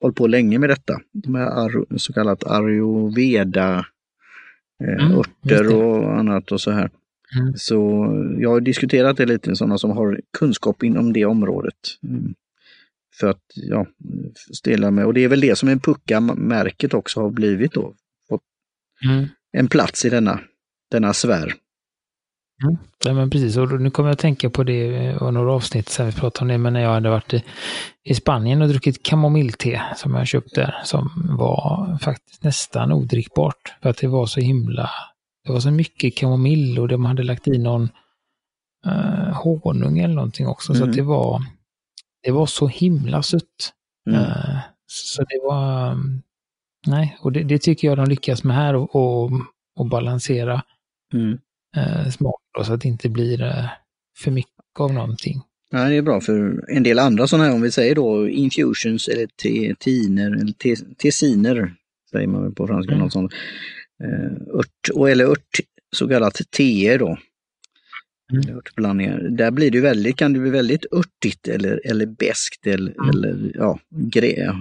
hållit 0.00 0.16
på 0.16 0.26
länge 0.26 0.58
med 0.58 0.70
detta. 0.70 1.00
De 1.12 1.34
här 1.34 1.96
så 1.98 2.12
kallat 2.12 2.44
ayurveda 2.46 3.86
eh, 4.84 5.04
Mm, 5.04 5.18
örter 5.18 5.74
och 5.76 6.18
annat 6.18 6.52
och 6.52 6.60
så 6.60 6.70
här. 6.70 6.90
Mm. 7.40 7.54
Så 7.56 7.76
jag 8.38 8.50
har 8.50 8.60
diskuterat 8.60 9.16
det 9.16 9.26
lite 9.26 9.48
med 9.50 9.58
sådana 9.58 9.78
som 9.78 9.90
har 9.90 10.20
kunskap 10.38 10.82
inom 10.82 11.12
det 11.12 11.24
området. 11.24 11.74
Mm. 12.02 12.34
För 13.20 13.26
att 13.30 13.42
ja, 13.54 13.86
ställa 14.54 14.90
med. 14.90 15.06
Och 15.06 15.14
det 15.14 15.24
är 15.24 15.28
väl 15.28 15.40
det 15.40 15.58
som 15.58 15.68
en 15.68 15.80
pucka-märket 15.80 16.94
också 16.94 17.20
har 17.20 17.30
blivit 17.30 17.72
då. 17.72 17.94
Fått 18.28 18.42
Mm. 19.04 19.26
en 19.52 19.68
plats 19.68 20.04
i 20.04 20.10
denna, 20.10 20.40
denna 20.90 21.12
sfär. 21.12 21.52
Ja, 23.04 23.12
men 23.14 23.30
precis, 23.30 23.56
och 23.56 23.80
nu 23.80 23.90
kommer 23.90 24.08
jag 24.08 24.12
att 24.14 24.18
tänka 24.18 24.50
på 24.50 24.64
det 24.64 25.16
och 25.16 25.34
några 25.34 25.52
avsnitt 25.52 25.88
sen 25.88 26.06
vi 26.06 26.12
pratade 26.12 26.44
om 26.44 26.48
det, 26.48 26.58
men 26.58 26.72
när 26.72 26.80
jag 26.80 26.90
hade 26.92 27.10
varit 27.10 27.34
i, 27.34 27.44
i 28.04 28.14
Spanien 28.14 28.62
och 28.62 28.68
druckit 28.68 29.02
kamomillte 29.02 29.82
som 29.96 30.14
jag 30.14 30.26
köpt 30.26 30.54
där, 30.54 30.74
som 30.84 31.10
var 31.38 31.98
faktiskt 32.02 32.44
nästan 32.44 32.92
odrickbart. 32.92 33.74
För 33.82 33.90
att 33.90 33.96
det 33.98 34.08
var 34.08 34.26
så 34.26 34.40
himla, 34.40 34.90
det 35.44 35.52
var 35.52 35.60
så 35.60 35.70
mycket 35.70 36.16
kamomill 36.16 36.78
och 36.78 36.88
de 36.88 37.04
hade 37.04 37.22
lagt 37.22 37.48
i 37.48 37.58
någon 37.58 37.88
eh, 38.86 39.42
honung 39.42 39.98
eller 39.98 40.14
någonting 40.14 40.46
också, 40.46 40.74
så 40.74 40.78
Mm. 40.82 40.90
att 40.90 40.96
det 40.96 41.02
var, 41.02 41.42
det 42.28 42.32
var 42.32 42.46
så 42.46 42.66
himla 42.66 43.22
sött. 43.22 43.72
Mm. 44.10 44.20
Eh, 44.20 44.58
så 44.86 45.22
det 45.22 45.40
var, 45.42 45.92
mm, 45.92 46.22
nej, 46.86 47.16
och 47.20 47.32
det, 47.32 47.42
det 47.42 47.58
tycker 47.58 47.88
jag 47.88 47.96
de 47.98 48.08
lyckas 48.08 48.44
med 48.44 48.56
här 48.56 48.74
och, 48.74 48.96
och, 48.96 49.30
och 49.76 49.86
balansera 49.86 50.62
Mm. 51.14 51.38
smak 52.12 52.40
då, 52.58 52.64
så 52.64 52.72
att 52.72 52.80
det 52.80 52.88
inte 52.88 53.08
blir 53.08 53.42
eh, 53.42 53.64
för 54.18 54.30
mycket 54.30 54.80
av 54.80 54.92
någonting. 54.92 55.42
Ja, 55.70 55.78
det 55.84 55.94
är 55.96 56.02
bra 56.02 56.20
för 56.20 56.64
en 56.68 56.82
del 56.82 56.98
andra 56.98 57.26
sådana 57.26 57.44
här, 57.44 57.54
om 57.54 57.60
vi 57.62 57.70
säger 57.70 57.94
då 57.94 58.28
infusions 58.28 59.08
eller 59.08 59.26
tiner, 59.78 60.30
eller 60.30 60.52
te, 60.52 60.76
tessiner, 60.98 61.74
säger 62.10 62.26
man 62.26 62.54
på 62.54 62.66
franska, 62.66 62.92
Mm. 62.92 63.04
något 63.04 63.12
sånt. 63.12 63.32
Eh, 64.04 64.56
ört, 64.58 64.88
och, 64.94 65.10
eller 65.10 65.24
ört, 65.24 65.60
så 65.96 66.08
kallat 66.08 66.40
teer 66.50 66.98
då. 66.98 67.18
Mm. 68.32 68.56
Örtblandningar. 68.56 69.18
Där 69.20 69.50
blir 69.50 69.70
det 69.70 69.80
väldigt, 69.80 70.16
kan 70.16 70.32
det 70.32 70.38
bli 70.38 70.50
väldigt 70.50 70.86
örtigt 70.92 71.48
eller, 71.48 71.80
eller 71.84 72.06
beskt 72.06 72.66
eller, 72.66 72.92
Mm. 72.92 73.08
eller 73.10 73.52
ja, 73.54 73.78
grä. 73.90 74.54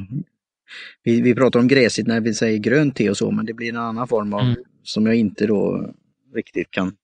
Vi, 1.03 1.21
vi 1.21 1.35
pratar 1.35 1.59
om 1.59 1.67
gräsigt 1.67 2.07
när 2.07 2.21
vi 2.21 2.33
säger 2.33 2.57
grönt 2.57 2.95
te 2.95 3.09
och 3.09 3.17
så, 3.17 3.31
men 3.31 3.45
det 3.45 3.53
blir 3.53 3.69
en 3.69 3.77
annan 3.77 4.07
form 4.07 4.33
av, 4.33 4.41
Mm. 4.41 4.55
som 4.83 5.05
jag 5.05 5.15
inte 5.15 5.47
då 5.47 5.93
riktigt 6.35 6.71
kan 6.71 6.95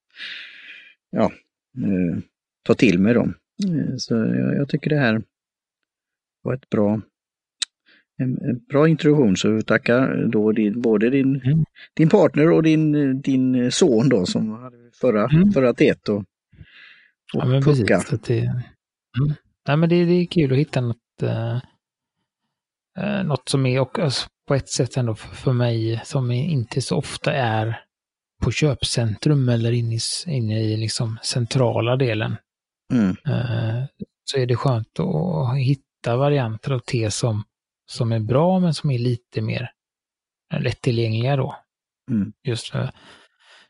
ja, 1.12 1.32
eh, 1.77 2.17
ta 2.63 2.74
till 2.74 3.00
mig 3.00 3.13
då. 3.13 3.22
Eh, 3.67 3.96
Så 3.98 4.13
jag, 4.15 4.55
jag 4.55 4.70
tycker 4.70 4.89
det 4.89 4.98
här 5.00 5.22
var 6.41 6.53
ett 6.53 6.70
bra, 6.70 7.01
en, 8.17 8.38
en 8.41 8.60
bra 8.70 8.88
introduktion. 8.88 9.38
Så 9.38 9.62
tackar 9.62 10.25
då 10.32 10.51
din, 10.51 10.82
både 10.82 11.10
din, 11.10 11.41
Mm. 11.41 11.65
din 11.93 12.10
partner 12.10 12.51
och 12.51 12.63
din, 12.63 13.22
din 13.22 13.72
son 13.72 14.10
då 14.10 14.25
som 14.25 14.50
hade 14.51 14.77
förra, 14.93 15.29
Mm. 15.29 15.51
förra 15.51 15.74
teet 15.74 16.10
och 16.10 16.24
Ja, 17.34 17.46
men 17.46 17.62
pucka. 17.62 17.98
precis. 17.98 18.10
Så 18.10 18.18
det, 18.28 18.40
mm. 18.40 19.34
Nej, 19.68 19.78
men 19.78 19.90
det, 19.90 20.06
det 20.06 20.13
är 20.13 20.25
kul 20.25 20.52
att 20.52 20.58
hitta 20.58 20.82
något, 20.82 21.22
eh, 21.22 21.56
eh, 22.98 23.24
något 23.24 23.50
som 23.50 23.66
är, 23.66 23.80
och 23.80 24.00
alltså, 24.00 24.30
på 24.48 24.56
ett 24.56 24.70
sätt 24.70 24.98
ändå 24.98 25.16
för, 25.16 25.36
för 25.36 25.54
mig, 25.54 26.02
som 26.06 26.32
inte 26.32 26.82
så 26.82 26.98
ofta 26.98 27.34
är 27.34 27.84
på 28.42 28.52
köpcentrum 28.52 29.50
eller 29.50 29.72
inne 29.72 29.96
i, 29.96 30.00
inne 30.28 30.60
i 30.60 30.78
liksom 30.78 31.20
centrala 31.24 31.96
delen. 31.96 32.36
Mm. 32.94 33.10
Eh, 33.10 33.84
så 34.24 34.38
är 34.38 34.46
det 34.46 34.56
skönt 34.56 35.00
att 35.00 35.58
hitta 35.58 36.18
varianter 36.18 36.72
av 36.72 36.80
te 36.80 37.12
som, 37.12 37.44
som 37.86 38.12
är 38.12 38.20
bra 38.20 38.60
men 38.60 38.74
som 38.74 38.92
är 38.92 39.00
lite 39.00 39.42
mer 39.42 39.72
lättillgängliga 40.60 41.36
då. 41.36 41.56
Mm. 42.12 42.34
Just 42.44 42.68
för 42.68 42.92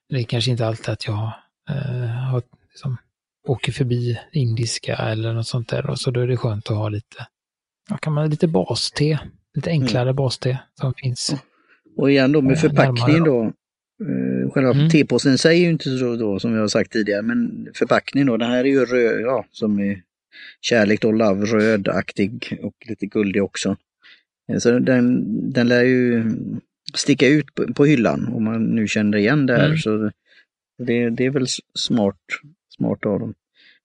det 0.09 0.19
är 0.19 0.23
kanske 0.23 0.51
inte 0.51 0.67
alltid 0.67 0.89
att 0.89 1.07
jag 1.07 1.31
eh, 1.69 2.07
har, 2.07 2.43
liksom, 2.69 2.97
åker 3.47 3.71
förbi 3.71 4.19
indiska 4.31 4.95
eller 4.95 5.33
något 5.33 5.47
sånt 5.47 5.69
där 5.69 5.89
och 5.89 5.99
så 5.99 6.11
då 6.11 6.19
är 6.19 6.27
det 6.27 6.37
skönt 6.37 6.69
att 6.71 6.77
ha 6.77 6.89
lite, 6.89 7.27
ja, 7.89 7.97
kan 7.97 8.13
man, 8.13 8.29
lite 8.29 8.47
baste, 8.47 9.19
lite 9.55 9.69
enklare 9.69 10.13
baste 10.13 10.59
som 10.81 10.93
finns. 10.93 11.35
Och 11.97 12.11
igen 12.11 12.31
då 12.31 12.41
med 12.41 12.51
Eh, 12.51 12.57
förpackningen 12.59 13.23
då. 13.23 13.43
Eh, 13.43 14.51
själva 14.51 14.71
Mm. 14.71 14.89
tepåsen 14.89 15.37
säger 15.37 15.63
ju 15.65 15.69
inte 15.69 15.97
så 15.97 16.15
då 16.15 16.39
som 16.39 16.53
jag 16.53 16.61
har 16.61 16.67
sagt 16.67 16.91
tidigare, 16.91 17.21
men 17.21 17.67
förpackningen 17.75 18.27
då, 18.27 18.37
den 18.37 18.49
här 18.49 18.59
är 18.59 18.69
ju 18.69 18.85
röd, 18.85 19.21
ja, 19.21 19.45
som 19.51 19.79
är 19.79 20.01
kärlek 20.61 21.01
då, 21.01 21.11
love, 21.11 21.45
rödaktig 21.45 22.59
och 22.61 22.73
lite 22.89 23.05
guldig 23.05 23.43
också. 23.43 23.77
Eh, 24.49 24.57
Så 24.57 24.79
den, 24.79 25.23
den 25.51 25.67
lär 25.67 25.83
ju 25.83 26.31
sticka 26.93 27.27
ut 27.27 27.55
på, 27.55 27.73
på 27.73 27.85
hyllan 27.85 28.27
om 28.33 28.43
man 28.43 28.63
nu 28.63 28.87
känner 28.87 29.17
igen 29.17 29.45
det 29.45 29.53
här. 29.57 29.65
Mm. 29.65 29.77
Så 29.77 30.11
det, 30.77 31.09
det 31.09 31.25
är 31.25 31.29
väl 31.29 31.47
smart, 31.75 32.19
smart 32.83 33.05
av 33.05 33.19
dem. 33.19 33.33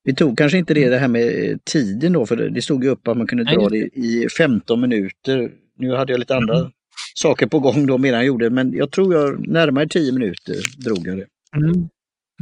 Vi 0.05 0.15
tog 0.15 0.39
kanske 0.39 0.59
inte 0.59 0.75
det, 0.75 0.89
det 0.89 0.99
här 0.99 1.09
med 1.09 1.51
eh, 1.51 1.57
tiden 1.65 2.13
då, 2.13 2.27
för 2.27 2.37
det, 2.37 2.63
stod 2.63 2.85
ju 2.85 2.91
upp 2.91 3.09
att 3.09 3.17
man 3.17 3.27
kunde 3.27 3.45
dra 3.45 3.69
det 3.69 3.77
i 3.79 4.29
15 4.39 4.81
minuter. 4.81 5.51
Nu 5.79 5.95
hade 5.95 6.13
jag 6.13 6.19
lite 6.19 6.37
andra 6.37 6.59
Mm. 6.59 6.71
saker 7.15 7.47
på 7.47 7.59
gång 7.61 7.87
då 7.87 7.99
medan 7.99 8.19
jag 8.21 8.27
gjorde, 8.27 8.51
men 8.51 8.73
jag 8.73 8.91
tror 8.91 9.15
jag 9.15 9.49
närmare 9.49 9.89
10 9.89 10.13
minuter 10.13 10.57
drog 10.85 11.07
jag 11.07 11.17
det. 11.17 11.27
Mm. 11.57 11.89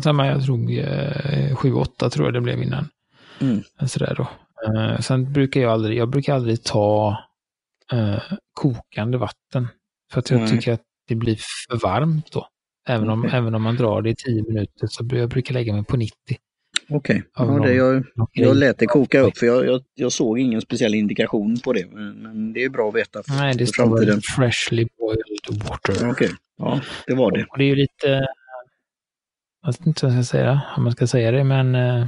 Samma, 0.03 0.27
jag 0.27 0.45
tror 0.45 0.71
eh, 0.71 1.57
7-8 1.57 2.09
tror 2.11 2.27
jag 2.27 2.35
det 2.35 2.41
blev 2.41 2.63
innan. 2.63 2.89
Mm. 3.41 3.63
Sådär 3.87 4.15
då. 4.17 4.29
Eh, 4.67 5.01
sen 5.01 5.33
brukar 5.33 5.61
jag 5.61 5.73
aldrig, 5.73 5.99
jag 5.99 6.09
brukar 6.09 6.35
aldrig 6.35 6.63
ta 6.63 7.19
eh, 7.93 8.23
kokande 8.53 9.19
vatten. 9.19 9.69
För 10.13 10.19
att 10.19 10.31
jag 10.31 10.41
Nej. 10.41 10.51
tycker 10.51 10.73
att 10.73 10.83
det 11.09 11.15
blir 11.15 11.39
för 11.69 11.77
varmt 11.77 12.33
då. 12.33 12.49
Även, 12.89 13.11
om, 13.11 13.25
Okej. 13.25 13.39
även 13.39 13.55
om 13.55 13.63
man 13.63 13.77
drar 13.77 14.03
det 14.03 14.11
i 14.11 14.15
10 14.15 14.43
minuter 14.43 14.87
så 14.91 15.07
jag 15.11 15.29
brukar 15.29 15.55
lägga 15.55 15.73
mig 15.73 15.85
på 15.85 15.97
90. 15.97 16.15
Okej, 16.89 17.23
Av 17.35 17.49
ja, 17.49 17.67
det, 17.67 17.75
jag, 17.75 18.05
jag 18.33 18.57
lät 18.57 18.79
det 18.79 18.87
koka 18.87 19.21
upp 19.21 19.39
för 19.39 19.47
jag, 19.47 19.67
jag, 19.67 19.83
jag 19.95 20.13
såg 20.13 20.39
ingen 20.39 20.61
speciell 20.61 20.95
indikation 20.95 21.59
på 21.65 21.73
det. 21.73 21.87
Men, 21.93 22.23
men 22.23 22.53
det 22.53 22.65
är 22.65 22.69
bra 22.69 22.89
att 22.89 22.95
veta 22.95 23.23
för, 23.23 23.33
Nej, 23.33 23.55
det 23.55 23.67
står 23.67 24.07
väl 24.07 24.21
freshly 24.37 24.87
boiled 24.99 25.63
water. 25.69 26.11
Okej, 26.11 26.31
ja 26.59 26.81
det 27.07 27.15
var 27.15 27.31
det. 27.33 27.45
Och 27.45 27.59
det 27.59 27.65
är 27.65 27.69
ju 27.69 27.75
lite, 27.77 28.27
jag 29.63 29.73
vet 29.73 29.87
inte 29.87 30.07
vad 30.07 30.15
jag 30.17 30.25
ska 30.25 30.37
säga, 30.39 30.63
om 30.77 30.83
man 30.83 30.93
ska 30.93 31.07
säga 31.07 31.31
det, 31.31 31.45
men 31.45 31.75
eh, 31.75 32.07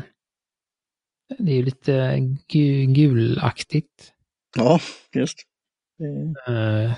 det 1.38 1.52
är 1.52 1.56
ju 1.56 1.62
lite 1.62 2.18
gu, 2.48 2.86
gulaktigt. 2.86 4.12
Ja, 4.56 4.80
just. 5.14 5.38
Eh, 6.48 6.92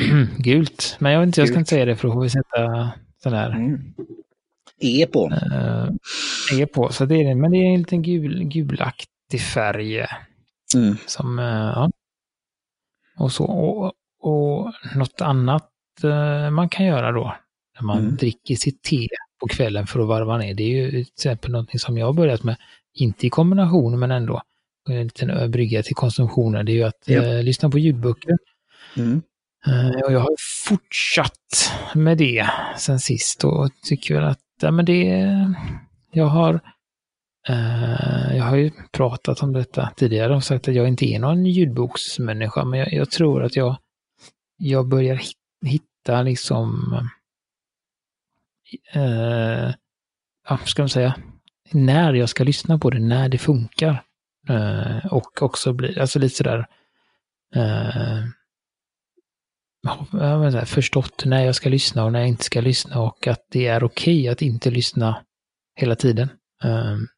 gult. 0.38 0.96
Men 1.00 1.12
jag 1.12 1.20
vet 1.20 1.26
inte, 1.26 1.40
jag 1.40 1.48
ska 1.48 1.54
Gult. 1.54 1.58
inte 1.60 1.70
säga 1.70 1.84
det 1.84 1.96
för 1.96 2.08
då 2.08 2.14
får 2.14 2.22
vi 2.22 2.30
sätta 2.30 2.92
sån 3.22 3.32
här 3.32 3.50
Mm. 3.50 3.94
E 4.82 5.06
på. 5.06 5.32
eh, 5.52 5.88
E 6.60 6.66
på. 6.66 6.92
Så 6.92 7.04
det 7.04 7.14
är 7.14 7.28
det. 7.28 7.34
Men 7.34 7.50
det 7.52 7.58
är 7.58 7.74
en 7.74 7.78
liten 7.78 8.02
gul, 8.02 8.44
gulaktig 8.44 9.40
färg 9.54 10.06
Mm. 10.74 10.96
som, 11.06 11.38
eh, 11.38 11.44
ja. 11.74 11.90
Och 13.18 13.32
så. 13.32 13.44
Och, 13.44 13.92
och 14.20 14.72
något 14.96 15.20
annat 15.20 15.68
eh, 16.04 16.50
man 16.50 16.68
kan 16.68 16.86
göra 16.86 17.12
då, 17.12 17.36
när 17.80 17.86
man 17.86 17.98
Mm. 17.98 18.16
dricker 18.16 18.54
sitt 18.54 18.82
te 18.82 19.08
på 19.40 19.46
kvällen 19.48 19.86
för 19.86 20.00
att 20.00 20.06
varva 20.08 20.38
ner. 20.38 20.54
Det 20.54 20.62
är 20.62 20.68
ju 20.68 20.90
till 20.90 21.00
exempel 21.00 21.50
någonting 21.52 21.78
som 21.80 21.98
jag 21.98 22.06
har 22.06 22.12
börjat 22.12 22.42
med, 22.42 22.56
inte 22.94 23.26
i 23.26 23.30
kombination 23.30 23.98
men 23.98 24.10
ändå, 24.10 24.42
en 24.88 25.02
liten 25.02 25.50
brygga 25.50 25.82
till 25.82 25.94
konsumtionen. 25.94 26.66
Det 26.66 26.72
är 26.72 26.74
ju 26.76 26.82
att 26.84 27.08
eh, 27.08 27.42
lyssna 27.42 27.70
på 27.70 27.78
ljudböcker. 27.78 28.36
Mm. 28.96 29.22
Och 30.04 30.12
jag 30.12 30.20
har 30.20 30.36
fortsatt 30.68 31.72
med 31.94 32.18
det 32.18 32.50
sen 32.78 32.98
sist 33.00 33.44
och 33.44 33.70
tycker 33.82 34.14
väl 34.14 34.24
att 34.24 34.38
ja, 34.62 34.70
men 34.70 34.84
det, 34.84 35.28
jag 36.12 36.26
har 36.26 36.60
eh, 37.48 38.36
jag 38.36 38.44
har 38.44 38.56
ju 38.56 38.70
pratat 38.92 39.42
om 39.42 39.52
detta 39.52 39.90
tidigare 39.96 40.36
och 40.36 40.44
sagt 40.44 40.68
att 40.68 40.74
jag 40.74 40.88
inte 40.88 41.06
är 41.06 41.18
någon 41.18 41.46
ljudboksmänniska, 41.46 42.64
men 42.64 42.78
jag, 42.78 42.92
jag 42.92 43.10
tror 43.10 43.42
att 43.44 43.56
jag, 43.56 43.76
jag 44.56 44.88
börjar 44.88 45.20
hitta 45.66 46.22
liksom, 46.22 46.94
eh, 48.92 49.74
ja, 50.48 50.58
ska 50.64 50.82
man 50.82 50.88
säga, 50.88 51.14
när 51.70 52.14
jag 52.14 52.28
ska 52.28 52.44
lyssna 52.44 52.78
på 52.78 52.90
det, 52.90 52.98
när 52.98 53.28
det 53.28 53.38
funkar. 53.38 54.02
Eh, 54.48 55.06
och 55.06 55.42
också 55.42 55.72
bli, 55.72 56.00
alltså 56.00 56.18
lite 56.18 56.36
sådär, 56.36 56.66
eh, 57.54 58.18
ja, 60.12 60.64
förstått 60.66 61.24
när 61.24 61.44
jag 61.44 61.54
ska 61.54 61.68
lyssna 61.68 62.04
och 62.04 62.12
när 62.12 62.18
jag 62.18 62.28
inte 62.28 62.44
ska 62.44 62.60
lyssna 62.60 63.00
och 63.00 63.26
att 63.26 63.46
det 63.50 63.66
är 63.66 63.84
okej 63.84 64.28
att 64.28 64.42
inte 64.42 64.70
lyssna 64.70 65.22
hela 65.80 65.96
tiden. 65.96 66.28
Um, 66.64 67.08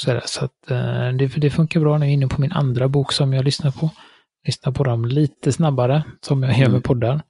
så, 0.00 0.12
det, 0.12 0.22
så 0.28 0.44
att 0.44 0.70
uh, 0.70 1.16
det, 1.16 1.26
det 1.26 1.50
funkar 1.50 1.80
bra 1.80 1.98
nu 1.98 2.10
inne 2.12 2.28
på 2.28 2.40
min 2.40 2.52
andra 2.52 2.88
bok 2.88 3.12
som 3.12 3.32
jag 3.32 3.44
lyssnar 3.44 3.70
på. 3.70 3.90
Lyssnar 4.46 4.72
på 4.72 4.84
dem 4.84 5.04
lite 5.04 5.52
snabbare, 5.52 6.04
som 6.20 6.42
jag 6.42 6.52
gör 6.52 6.58
Mm. 6.60 6.72
med 6.72 6.84
poddar. 6.84 7.22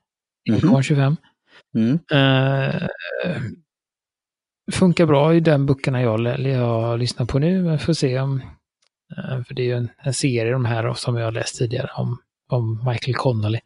Mhm. 0.50 0.58
1,25. 0.58 1.16
Mm. 1.74 1.92
Uh, 1.92 2.88
funkar 4.72 5.06
bra 5.06 5.34
i 5.34 5.40
den 5.40 5.66
böckerna 5.66 6.02
jag, 6.02 6.40
jag 6.40 6.98
lyssnar 6.98 7.26
på 7.26 7.38
nu, 7.38 7.62
men 7.62 7.78
får 7.78 7.92
se 7.92 8.20
om... 8.20 8.40
eh, 9.16 9.44
för 9.44 9.54
det 9.54 9.62
är 9.62 9.66
ju 9.66 9.76
en, 9.76 9.90
en 9.98 10.14
serie 10.14 10.52
de 10.52 10.64
här 10.64 10.94
som 10.94 11.16
jag 11.16 11.34
läst 11.34 11.58
tidigare 11.58 11.90
om, 11.96 12.18
om 12.50 12.84
Michael 12.86 13.14
Connolly. 13.14 13.58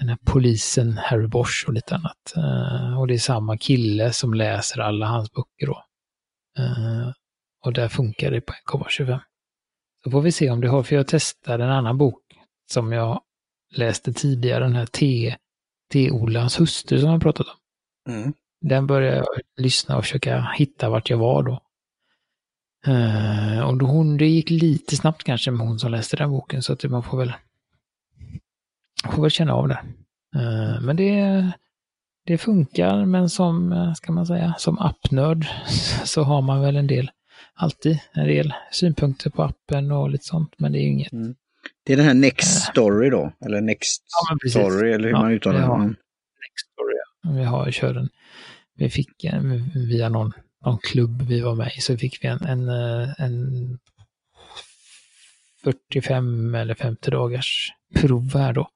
Den 0.00 0.08
här 0.08 0.18
polisen 0.24 0.98
Harry 0.98 1.26
Bosch 1.26 1.64
och 1.66 1.74
lite 1.74 1.94
annat. 1.94 2.36
Eh, 2.36 3.00
och 3.00 3.06
det 3.06 3.14
är 3.14 3.18
samma 3.18 3.56
kille 3.56 4.12
som 4.12 4.34
läser 4.34 4.80
alla 4.80 5.06
hans 5.06 5.32
böcker 5.32 5.66
då. 5.66 5.84
Eh, 6.58 7.12
och 7.64 7.72
där 7.72 7.88
funkar 7.88 8.30
det 8.30 8.40
på 8.40 8.52
1,25. 8.52 9.20
Så 10.04 10.10
får 10.10 10.20
vi 10.20 10.32
se 10.32 10.50
om 10.50 10.60
det 10.60 10.68
har, 10.68 10.82
för 10.82 10.96
jag 10.96 11.06
testade 11.06 11.64
en 11.64 11.70
annan 11.70 11.98
bok 11.98 12.22
som 12.72 12.92
jag 12.92 13.20
läste 13.76 14.12
tidigare, 14.12 14.64
den 14.64 14.74
här 14.74 14.86
T. 14.86 15.36
T-Olans 15.92 16.60
hustru 16.60 17.00
som 17.00 17.10
jag 17.10 17.22
pratat 17.22 17.46
om. 17.46 18.14
Mm. 18.14 18.32
Den 18.60 18.86
började 18.86 19.16
jag 19.16 19.26
lyssna 19.56 19.96
och 19.96 20.04
försöka 20.04 20.50
hitta 20.58 20.88
vart 20.90 21.10
jag 21.10 21.18
var 21.18 21.42
då. 21.42 21.60
Eh, 22.86 23.60
och 23.60 23.76
då 23.76 23.86
hon, 23.86 24.16
det 24.16 24.26
gick 24.26 24.50
lite 24.50 24.96
snabbt 24.96 25.24
kanske 25.24 25.50
med 25.50 25.66
hon 25.66 25.78
som 25.78 25.90
läste 25.90 26.16
den 26.16 26.30
boken 26.30 26.62
så 26.62 26.72
att 26.72 26.84
man 26.84 27.02
får 27.02 27.18
väl, 27.18 27.32
får 29.04 29.22
väl 29.22 29.30
känna 29.30 29.52
av 29.54 29.68
det. 29.68 29.80
Eh, 30.36 30.80
men 30.80 30.96
det, 30.96 31.46
det 32.26 32.38
funkar, 32.38 33.04
men 33.04 33.28
som, 33.30 33.72
eh, 33.72 33.92
ska 33.92 34.12
man 34.12 34.26
säga, 34.26 34.54
som 34.58 34.78
appnörd 34.78 35.46
så 36.04 36.22
har 36.22 36.42
man 36.42 36.60
väl 36.60 36.76
en 36.76 36.86
del, 36.86 37.10
alltid 37.54 37.98
en 38.12 38.26
del 38.26 38.54
synpunkter 38.72 39.30
på 39.30 39.42
appen 39.42 39.92
och 39.92 40.10
lite 40.10 40.24
sånt, 40.24 40.54
men 40.58 40.72
det 40.72 40.78
är 40.78 40.82
ju 40.82 40.88
inget. 40.92 41.12
Det 41.84 41.92
är 41.92 41.96
den 41.96 42.06
här 42.06 42.14
Next 42.14 42.62
Story 42.62 43.10
då, 43.10 43.32
eller 43.44 43.60
Next 43.60 44.02
Ja. 44.44 44.50
Story, 44.50 44.92
eller 44.92 45.04
hur 45.04 45.14
Ja, 45.14 45.22
man 45.22 45.32
uttalar 45.32 45.58
det. 45.58 45.64
Mm. 45.64 45.86
Next 45.88 46.72
Story. 46.72 46.94
ja. 47.22 47.30
Vi 47.32 47.44
har 47.44 47.70
kör 47.70 47.94
en, 47.94 48.08
vi 48.76 48.90
fick 48.90 49.24
en, 49.24 49.70
via 49.74 50.08
någon, 50.08 50.32
någon 50.64 50.78
klubb 50.78 51.22
vi 51.22 51.40
var 51.40 51.54
med 51.54 51.72
i 51.76 51.80
så 51.80 51.96
fick 51.96 52.24
vi 52.24 52.28
en, 52.28 52.44
en, 52.44 52.68
eh, 52.68 53.08
en 53.18 53.78
45 55.64 56.54
eller 56.54 56.74
50 56.74 57.10
dagars 57.10 57.72
prov 57.94 58.34
här 58.34 58.52
då. 58.52 58.68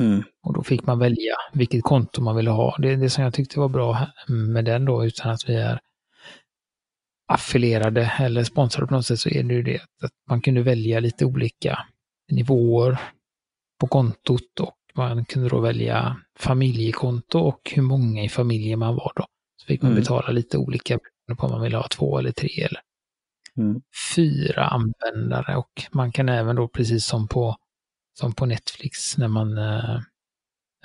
Mm. 0.00 0.22
Och 0.42 0.54
då 0.54 0.62
fick 0.62 0.86
man 0.86 0.98
välja 0.98 1.34
vilket 1.52 1.82
konto 1.82 2.22
man 2.22 2.36
ville 2.36 2.50
ha. 2.50 2.76
Det, 2.78 2.96
det 2.96 3.10
som 3.10 3.24
jag 3.24 3.34
tyckte 3.34 3.60
var 3.60 3.68
bra 3.68 4.06
med 4.28 4.64
den 4.64 4.84
då, 4.84 5.04
utan 5.04 5.30
att 5.30 5.48
vi 5.48 5.54
är 5.54 5.80
affilierade 7.28 8.12
eller 8.18 8.44
sponsrade 8.44 8.86
på 8.86 8.94
något 8.94 9.06
sätt, 9.06 9.20
så 9.20 9.28
är 9.28 9.42
det 9.42 9.54
ju 9.54 9.62
det 9.62 9.80
att 10.02 10.10
man 10.28 10.40
kunde 10.40 10.62
välja 10.62 11.00
lite 11.00 11.24
olika 11.24 11.78
nivåer 12.30 12.98
på 13.80 13.86
kontot 13.86 14.60
och 14.60 14.74
man 14.94 15.24
kunde 15.24 15.48
då 15.48 15.60
välja 15.60 16.16
familjekonto 16.38 17.38
och 17.38 17.72
hur 17.74 17.82
många 17.82 18.24
i 18.24 18.28
familjen 18.28 18.78
man 18.78 18.94
var 18.96 19.12
då. 19.16 19.26
Så 19.62 19.66
fick 19.66 19.82
man 19.82 19.90
Mm. 19.90 20.02
betala 20.02 20.30
lite 20.32 20.58
olika 20.58 20.98
beroende 20.98 21.40
på 21.40 21.46
om 21.46 21.52
man 21.52 21.62
ville 21.62 21.76
ha 21.76 21.88
två 21.88 22.18
eller 22.18 22.32
tre 22.32 22.50
eller 22.62 22.80
Mm. 23.58 23.80
fyra 24.16 24.64
användare 24.64 25.56
och 25.56 25.70
man 25.92 26.12
kan 26.12 26.28
även 26.28 26.56
då 26.56 26.68
precis 26.68 27.06
som 27.06 27.28
på, 27.28 27.56
som 28.20 28.32
på 28.32 28.46
Netflix 28.46 29.18
när 29.18 29.28
man 29.28 29.58
eh, 29.58 29.94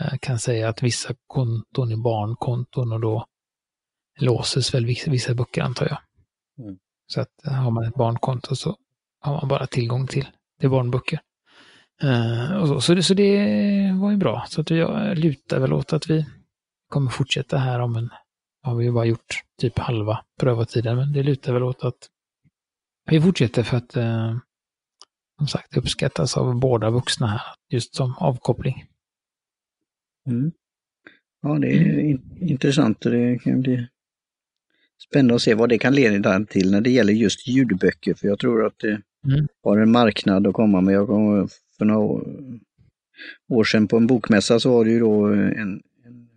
eh, 0.01 0.17
kan 0.21 0.39
säga 0.39 0.69
att 0.69 0.83
vissa 0.83 1.13
konton 1.27 1.91
är 1.91 1.97
barnkonton 1.97 2.91
och 2.91 2.99
då 2.99 3.25
låses 4.19 4.73
väl 4.73 4.85
vissa, 4.85 5.11
vissa 5.11 5.33
böcker 5.33 5.61
antar 5.61 5.85
jag. 5.85 5.97
Mm. 6.65 6.77
Så 7.07 7.21
att 7.21 7.45
eh, 7.45 7.53
har 7.53 7.71
man 7.71 7.83
ett 7.83 7.95
barnkonto 7.95 8.55
så 8.55 8.77
har 9.19 9.33
man 9.33 9.47
bara 9.47 9.67
tillgång 9.67 10.07
till, 10.07 10.27
till 10.59 10.69
barnböcker. 10.69 11.19
Eh, 12.01 12.55
och 12.55 12.67
så, 12.67 12.81
så, 12.81 12.93
det, 12.93 13.03
så 13.03 13.13
det 13.13 13.37
var 14.01 14.11
ju 14.11 14.17
bra. 14.17 14.45
Så 14.49 14.61
att 14.61 14.69
jag 14.69 15.17
lutar 15.17 15.59
väl 15.59 15.73
åt 15.73 15.93
att 15.93 16.09
vi 16.09 16.25
kommer 16.89 17.11
fortsätta 17.11 17.57
här 17.57 17.79
om 17.79 17.95
en, 17.95 18.09
har 18.61 18.75
vi 18.75 18.85
ju 18.85 18.91
bara 18.91 19.05
gjort 19.05 19.43
typ 19.61 19.79
halva 19.79 20.23
prövotiden, 20.39 20.97
men 20.97 21.13
det 21.13 21.23
lutar 21.23 21.53
väl 21.53 21.63
åt 21.63 21.83
att 21.83 22.09
vi 23.05 23.21
fortsätter 23.21 23.63
för 23.63 23.77
att 23.77 23.95
eh, 23.95 24.37
som 25.37 25.47
sagt 25.47 25.77
uppskattas 25.77 26.37
av 26.37 26.59
båda 26.59 26.89
vuxna 26.89 27.27
här, 27.27 27.41
just 27.69 27.95
som 27.95 28.15
avkoppling. 28.17 28.85
Mm. 30.27 30.51
Ja, 31.41 31.49
det 31.59 31.67
är 31.67 31.99
in- 31.99 32.37
intressant 32.41 33.05
och 33.05 33.11
det 33.11 33.39
kan 33.39 33.61
bli 33.61 33.87
spännande 35.09 35.35
att 35.35 35.41
se 35.41 35.53
vad 35.53 35.69
det 35.69 35.77
kan 35.77 35.95
leda 35.95 36.45
till 36.45 36.71
när 36.71 36.81
det 36.81 36.89
gäller 36.89 37.13
just 37.13 37.47
ljudböcker. 37.47 38.13
För 38.13 38.27
jag 38.27 38.39
tror 38.39 38.65
att 38.65 38.79
det 38.79 39.01
Mm. 39.27 39.47
har 39.63 39.77
en 39.77 39.91
marknad 39.91 40.47
att 40.47 40.53
komma 40.53 40.81
med. 40.81 40.93
Jag 40.93 41.07
kom 41.07 41.47
för 41.77 41.85
några 41.85 41.99
år, 43.49 43.63
sedan 43.63 43.87
på 43.87 43.97
en 43.97 44.07
bokmässa 44.07 44.59
så 44.59 44.71
var 44.71 44.85
det 44.85 44.91
ju 44.91 44.99
då 44.99 45.25
en, 45.25 45.51
en 46.05 46.29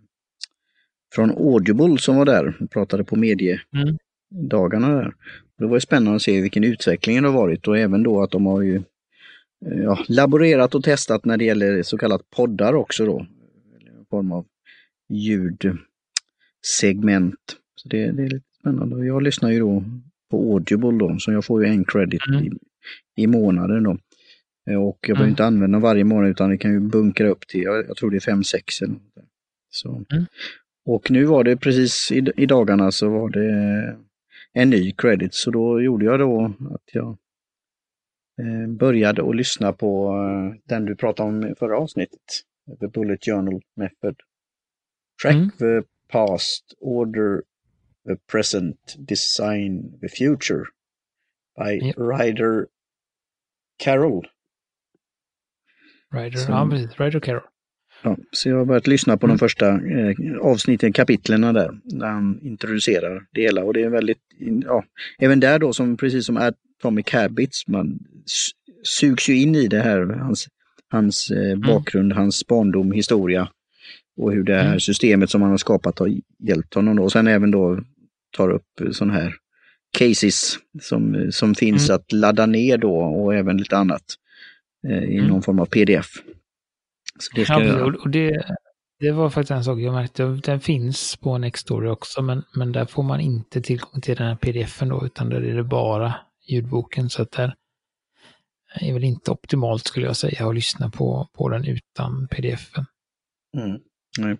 från 1.15 1.31
Audible 1.31 1.97
som 1.97 2.15
var 2.15 2.25
där 2.25 2.57
och 2.63 2.71
pratade 2.71 3.03
på 3.03 3.15
mediedagarna 3.15 3.81
Mm. 3.83 3.97
Där. 4.29 5.13
Det 5.57 5.65
var 5.65 5.75
ju 5.75 5.79
spännande 5.81 6.15
att 6.15 6.21
se 6.21 6.41
vilken 6.41 6.63
utveckling 6.63 7.21
det 7.21 7.27
har 7.27 7.35
varit 7.35 7.67
och 7.67 7.77
även 7.77 8.03
då 8.03 8.21
att 8.23 8.31
de 8.31 8.45
har 8.45 8.61
ju 8.61 8.75
eh, 9.65 9.79
ja, 9.83 9.99
laborerat 10.07 10.75
och 10.75 10.83
testat 10.83 11.25
när 11.25 11.37
det 11.37 11.45
gäller 11.45 11.83
så 11.83 11.97
kallat 11.97 12.29
poddar 12.29 12.73
också 12.73 13.05
då. 13.05 13.19
En 13.99 14.05
form 14.09 14.31
av 14.31 14.45
ljudsegment. 15.09 15.79
Så 17.75 17.89
det, 17.89 18.11
det 18.11 18.23
är 18.23 18.29
lite 18.29 18.45
spännande. 18.59 19.05
Jag 19.05 19.21
lyssnar 19.23 19.49
ju 19.49 19.59
då 19.59 19.83
på 20.31 20.53
Audible 20.53 20.91
då, 20.97 21.15
så 21.19 21.31
jag 21.31 21.45
får 21.45 21.65
ju 21.65 21.69
en 21.71 21.85
credit 21.85 22.21
Mm. 22.29 22.43
i, 22.45 22.51
i 23.23 23.27
månaden 23.27 23.83
då. 23.83 23.97
Eh, 24.69 24.81
Och 24.83 24.97
jag 25.01 25.15
behöver 25.17 25.21
Mm. 25.23 25.29
inte 25.29 25.45
använda 25.45 25.79
varje 25.79 26.03
månad 26.03 26.29
utan 26.29 26.49
det 26.49 26.57
kan 26.57 26.71
ju 26.71 26.79
bunkra 26.79 27.29
upp 27.29 27.47
till, 27.47 27.61
jag, 27.61 27.87
jag 27.87 27.97
tror 27.97 28.11
det 28.11 28.17
är 28.17 28.31
5-6 28.31 28.83
eller. 28.83 28.95
Så. 29.71 30.03
Mm. 30.11 30.25
Och 30.85 31.11
nu 31.11 31.23
var 31.25 31.43
det 31.43 31.57
precis 31.57 32.11
i, 32.11 32.31
i 32.37 32.45
dagarna 32.45 32.91
så 32.91 33.09
var 33.09 33.29
det 33.29 33.97
en 34.53 34.69
ny 34.69 34.91
credit 34.91 35.33
så 35.33 35.51
då 35.51 35.81
gjorde 35.81 36.05
jag 36.05 36.19
då 36.19 36.45
att 36.75 36.83
jag 36.93 37.17
eh, 38.41 38.67
började 38.67 39.29
att 39.29 39.35
lyssna 39.35 39.73
på 39.73 40.07
eh, 40.15 40.61
den 40.65 40.85
du 40.85 40.95
pratade 40.95 41.29
om 41.29 41.47
i 41.47 41.55
förra 41.55 41.77
avsnittet. 41.77 42.21
The 42.79 42.87
Bullet 42.87 43.25
Journal 43.25 43.61
Method. 43.75 44.15
Track 45.21 45.35
Mm. 45.35 45.51
the 45.51 45.81
past, 46.07 46.73
order 46.79 47.43
the 48.07 48.15
present, 48.31 48.95
design 48.97 49.99
the 50.01 50.07
future. 50.09 50.63
By 51.57 51.79
Ja. 51.81 51.93
Ryder 51.97 52.67
Carroll. 53.83 54.27
Ryder, 56.13 56.37
Så- 56.37 56.51
ja, 56.51 56.67
precis. 56.71 56.99
Ryder 56.99 57.19
Carroll. 57.19 57.47
Ja, 58.01 58.17
så 58.31 58.49
jag 58.49 58.57
har 58.57 58.65
börjat 58.65 58.87
lyssna 58.87 59.17
på 59.17 59.25
Mm. 59.25 59.35
de 59.35 59.39
första 59.39 59.67
eh, 59.69 60.15
avsnitten, 60.41 60.93
kapitlen 60.93 61.41
där, 61.41 61.71
där 61.83 62.07
han 62.07 62.39
introducerar 62.41 63.23
det 63.33 63.41
hela. 63.41 63.63
Och 63.63 63.73
det 63.73 63.81
är 63.83 63.89
väldigt, 63.89 64.17
ja, 64.65 64.83
även 65.19 65.39
där 65.39 65.59
då 65.59 65.73
som 65.73 65.97
precis 65.97 66.25
som 66.25 66.37
Atomic 66.37 67.09
Habits, 67.09 67.67
man 67.67 67.99
sugs 68.83 69.29
ju 69.29 69.35
in 69.41 69.55
i 69.55 69.67
det 69.67 69.79
här, 69.79 70.01
hans, 70.05 70.47
hans 70.89 71.31
eh, 71.31 71.55
bakgrund, 71.57 72.13
hans 72.13 72.47
barndom, 72.47 72.91
historia 72.91 73.49
och 74.17 74.31
hur 74.33 74.43
det 74.43 74.55
här 74.55 74.67
Mm. 74.67 74.79
systemet 74.79 75.29
som 75.29 75.41
han 75.41 75.51
har 75.51 75.57
skapat 75.57 75.99
har 75.99 76.09
hjälpt 76.39 76.73
honom 76.73 76.95
då. 76.95 77.03
Och 77.03 77.11
sen 77.11 77.27
även 77.27 77.51
då 77.51 77.79
tar 78.37 78.49
upp 78.51 78.65
sådana 78.91 79.13
här 79.13 79.33
cases 79.97 80.57
som, 80.81 81.27
som 81.31 81.55
finns 81.55 81.89
Mm. 81.89 81.95
att 81.95 82.11
ladda 82.11 82.45
ner 82.45 82.77
då 82.77 82.95
och 82.95 83.35
även 83.35 83.57
lite 83.57 83.77
annat 83.77 84.03
eh, 84.87 85.03
i 85.03 85.15
Mm. 85.17 85.27
någon 85.27 85.41
form 85.41 85.59
av 85.59 85.65
pdf. 85.65 86.07
Så 87.19 87.35
det 87.35 87.45
ska 87.45 87.53
Ja, 87.53 87.63
jag 87.63 87.95
och, 87.95 88.09
det, 88.09 88.45
det 88.99 89.11
var 89.11 89.29
faktiskt 89.29 89.51
en 89.51 89.63
sak 89.63 89.79
jag 89.79 89.93
märkte. 89.93 90.23
Den 90.23 90.59
finns 90.59 91.15
på 91.15 91.37
Nextory 91.37 91.89
också, 91.89 92.21
men, 92.21 92.43
men 92.55 92.71
där 92.71 92.85
får 92.85 93.03
man 93.03 93.19
inte 93.19 93.61
tillgång 93.61 94.01
till 94.01 94.15
den 94.15 94.27
här 94.27 94.35
pdf-en 94.35 94.89
då, 94.89 95.05
utan 95.05 95.29
där 95.29 95.41
är 95.41 95.55
det 95.55 95.63
bara 95.63 96.15
ljudboken. 96.47 97.09
Så 97.09 97.21
att 97.21 97.31
där 97.31 97.55
är 98.81 98.93
väl 98.93 99.03
inte 99.03 99.31
optimalt 99.31 99.85
skulle 99.85 100.05
jag 100.05 100.17
säga 100.17 100.47
att 100.47 100.55
lyssna 100.55 100.89
på, 100.89 101.29
på 101.33 101.49
den 101.49 101.65
utan 101.65 102.27
pdf-en. 102.27 102.85
Mm. 103.57 103.79
Nej. 104.19 104.37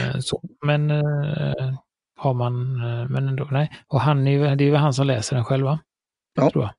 Eh, 0.00 0.18
Så. 0.20 0.42
Men 0.66 0.90
eh, 0.90 1.74
har 2.16 2.34
man, 2.34 2.76
eh, 2.76 3.08
men 3.08 3.28
ändå, 3.28 3.48
nej. 3.52 3.72
Och 3.86 4.00
han 4.00 4.26
är 4.26 4.30
ju, 4.30 4.56
det 4.56 4.64
är 4.64 4.68
ju 4.68 4.74
han 4.74 4.94
som 4.94 5.06
läser 5.06 5.36
den 5.36 5.44
själva. 5.44 5.78
Ja, 6.34 6.50
tror 6.50 6.64
jag. 6.64 6.74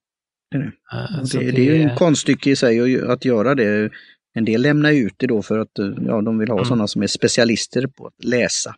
det 0.52 0.58
är 0.58 0.62
det. 0.62 1.40
Det, 1.40 1.52
det 1.52 1.70
är 1.70 1.76
ju 1.76 1.82
en 1.82 1.96
konststycke 1.96 2.50
i 2.50 2.56
sig 2.56 3.02
att 3.12 3.26
göra 3.26 3.56
det. 3.56 3.92
En 4.38 4.46
del 4.46 4.62
lämnar 4.62 4.92
ut 4.92 5.14
det 5.18 5.28
då 5.28 5.42
för 5.42 5.60
att 5.60 5.80
eh, 5.80 5.92
ja, 6.08 6.22
de 6.22 6.38
vill 6.38 6.50
ha 6.50 6.56
Mm. 6.58 6.66
sådana 6.66 6.88
som 6.88 7.04
är 7.04 7.08
specialister 7.08 7.88
på 7.88 8.08
att 8.08 8.24
läsa 8.24 8.76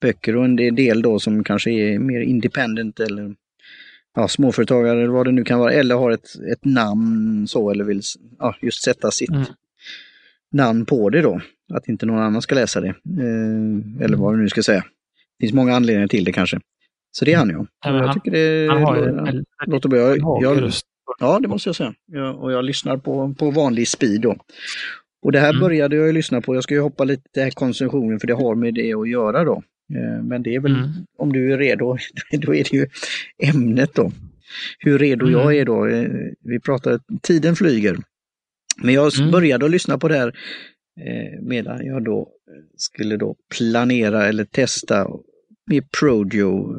böcker 0.00 0.36
och 0.36 0.44
en 0.44 0.56
del- 0.56 1.02
då 1.02 1.18
som 1.18 1.44
kanske 1.44 1.70
är 1.70 1.98
mer 1.98 2.20
independent 2.20 3.00
eller 3.00 3.34
ja, 4.14 4.28
småföretagare 4.28 4.98
eller 4.98 5.12
vad 5.12 5.26
det 5.26 5.32
nu 5.32 5.44
kan 5.44 5.58
vara, 5.58 5.72
eller 5.72 5.94
har 5.94 6.10
ett, 6.10 6.28
ett 6.52 6.64
namn 6.64 7.46
så 7.48 7.70
eller 7.70 7.84
vill 7.84 8.00
ja, 8.38 8.54
just 8.62 8.82
sätta 8.82 9.10
sitt 9.10 9.30
Mm. 9.30 9.42
namn 10.52 10.86
på 10.86 11.10
det 11.10 11.20
då. 11.22 11.40
Att 11.74 11.88
inte 11.88 12.06
någon 12.06 12.18
annan 12.22 12.42
ska 12.42 12.54
läsa 12.54 12.80
det. 12.80 12.88
Eh, 12.88 14.04
eller 14.04 14.16
vad 14.16 14.34
det 14.34 14.38
nu 14.42 14.48
ska 14.48 14.62
säga. 14.62 14.84
Det 15.38 15.44
finns 15.46 15.52
många 15.54 15.76
anledningar 15.76 16.08
till 16.08 16.24
det 16.24 16.32
kanske. 16.32 16.60
Så 17.10 17.24
det 17.24 17.32
är 17.32 17.36
han 17.38 17.50
ja. 17.50 17.66
Ja, 17.84 17.96
jag 17.96 18.04
han- 18.06 18.14
tycker 18.14 18.30
det 18.30 18.68
Han 18.72 18.82
har 18.82 18.96
ju 18.96 19.04
låter- 19.66 19.88
bra. 19.88 19.98
Jag, 20.16 20.42
jag. 20.42 20.72
Ja, 21.18 21.38
det 21.42 21.48
måste 21.48 21.68
jag 21.68 21.76
säga. 21.76 21.94
Jag, 22.06 22.42
och 22.42 22.52
jag 22.52 22.64
lyssnar 22.64 22.96
på, 22.96 23.34
på 23.38 23.50
vanlig 23.50 23.88
speed 23.88 24.20
då. 24.20 24.36
Och 25.22 25.32
det 25.32 25.40
här 25.40 25.50
Mm. 25.50 25.60
började 25.60 25.96
jag 25.96 26.06
ju 26.06 26.12
lyssna 26.12 26.40
på. 26.40 26.54
Jag 26.54 26.62
ska 26.62 26.74
ju 26.74 26.80
hoppa 26.80 27.04
lite 27.04 27.42
här 27.42 27.50
konsumtionen 27.50 28.20
för 28.20 28.26
det 28.26 28.34
har 28.34 28.54
med 28.54 28.74
det 28.74 28.94
att 28.94 29.08
göra 29.08 29.44
då. 29.44 29.62
Eh, 29.94 30.22
Men 30.22 30.42
det 30.42 30.54
är 30.54 30.60
väl, 30.60 30.74
Mm. 30.76 30.88
om 31.18 31.32
du 31.32 31.52
är 31.52 31.58
redo, 31.58 31.96
då 32.32 32.54
är 32.54 32.64
det 32.64 32.72
ju 32.72 32.86
ämnet 33.42 33.94
då. 33.94 34.12
Hur 34.78 34.98
redo 34.98 35.26
Mm. 35.26 35.40
jag 35.40 35.56
är 35.56 35.64
då. 35.64 35.86
Eh, 35.86 36.08
Vi 36.40 36.60
pratar, 36.60 37.00
tiden 37.22 37.56
flyger. 37.56 37.96
Men 38.82 38.94
jag 38.94 39.18
Mm. 39.18 39.30
började 39.30 39.64
att 39.64 39.70
lyssna 39.70 39.98
på 39.98 40.08
det 40.08 40.14
här 40.16 40.28
eh, 41.00 41.40
medan 41.42 41.86
jag 41.86 42.04
då 42.04 42.28
skulle 42.76 43.16
då 43.16 43.36
planera 43.58 44.26
eller 44.26 44.44
testa 44.44 45.06
med 45.70 45.90
Prodio 46.00 46.74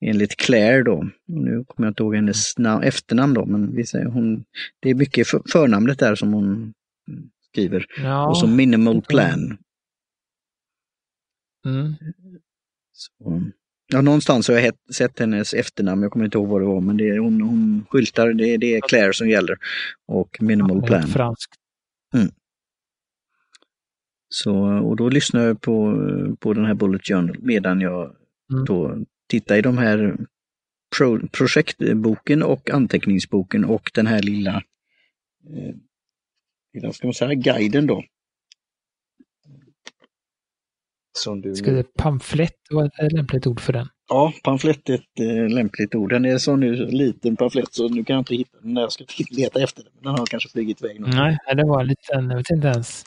enligt 0.00 0.36
Claire 0.36 0.82
då. 0.82 1.08
Nu 1.26 1.64
kommer 1.64 1.86
jag 1.86 1.90
inte 1.90 2.02
ihåg 2.02 2.14
hennes 2.14 2.56
na- 2.58 2.82
efternamn 2.84 3.34
då, 3.34 3.46
men 3.46 3.76
vi 3.76 3.86
säger 3.86 4.06
hon, 4.06 4.44
det 4.80 4.90
är 4.90 4.94
mycket 4.94 5.28
för, 5.28 5.42
förnamnet 5.52 5.98
där 5.98 6.14
som 6.14 6.32
hon 6.32 6.46
mm, 7.08 7.30
skriver. 7.50 7.86
Ja, 8.02 8.28
Och 8.28 8.36
så 8.38 8.46
minimal 8.46 8.94
inte- 8.96 9.08
plan. 9.08 9.58
mm. 11.66 11.94
Så, 12.92 13.42
ja, 13.92 14.00
någonstans 14.02 14.48
har 14.48 14.54
jag 14.54 14.74
sett 14.94 15.18
hennes 15.18 15.54
efternamn, 15.54 16.02
jag 16.02 16.12
kommer 16.12 16.24
inte 16.24 16.38
ihåg 16.38 16.48
vad 16.48 16.60
det 16.60 16.66
var, 16.66 16.80
men 16.80 16.96
det 16.96 17.08
är, 17.08 17.18
hon, 17.18 17.40
hon 17.40 17.86
skyltar, 17.90 18.32
det, 18.32 18.56
det 18.56 18.74
är 18.76 18.80
Claire 18.88 19.12
som 19.12 19.28
gäller. 19.28 19.56
Och 20.06 20.36
minimal 20.40 20.82
plan. 20.82 21.02
Franskt. 21.08 21.54
Så, 24.32 24.54
och 24.78 24.96
då 24.96 25.08
lyssnar 25.08 25.40
jag 25.40 25.60
på, 25.60 25.96
på 26.40 26.52
den 26.52 26.64
här 26.64 26.74
Bullet 26.74 27.06
Journal 27.06 27.36
medan 27.40 27.80
jag 27.80 28.16
Mm. 28.52 28.64
då 28.64 28.98
tittar 29.30 29.56
i 29.56 29.62
de 29.62 29.78
här 29.78 30.16
pro, 30.96 31.28
projektboken 31.28 32.42
och 32.42 32.70
anteckningsboken 32.70 33.64
och 33.64 33.90
den 33.94 34.06
här 34.06 34.22
lilla, 34.22 34.62
eh, 35.50 35.74
lilla 36.74 36.92
ska 36.92 37.06
man 37.06 37.14
säga, 37.14 37.34
guiden 37.34 37.86
då. 37.86 38.04
Som 41.18 41.40
du... 41.40 41.54
Skulle 41.54 41.82
pamflett 41.82 42.56
vara 42.70 42.86
ett 42.86 43.12
lämpligt 43.12 43.46
ord 43.46 43.60
för 43.60 43.72
den? 43.72 43.88
Ja, 44.08 44.32
pamflett 44.44 44.88
är 44.88 44.94
ett 44.94 45.20
eh, 45.20 45.48
lämpligt 45.48 45.94
ord. 45.94 46.10
Den 46.10 46.24
är 46.24 46.38
så 46.38 46.56
nu 46.56 46.86
liten 46.86 47.36
pamflett 47.36 47.74
så 47.74 47.88
nu 47.88 48.04
kan 48.04 48.14
jag 48.14 48.20
inte 48.20 48.34
hitta 48.34 48.58
den 48.62 48.74
när 48.74 48.80
jag 48.80 48.92
ska 48.92 49.04
leta 49.30 49.62
efter 49.62 49.82
den. 49.82 49.92
Men 49.94 50.02
den 50.02 50.18
har 50.18 50.26
kanske 50.26 50.48
flugit 50.48 50.82
iväg. 50.82 51.00
någonstans. 51.00 51.38
Nej, 51.46 51.56
det 51.56 51.64
var 51.64 51.80
en 51.80 51.86
liten, 51.86 52.30
jag 52.30 52.36
vet 52.36 52.50
inte 52.50 52.68
ens. 52.68 53.04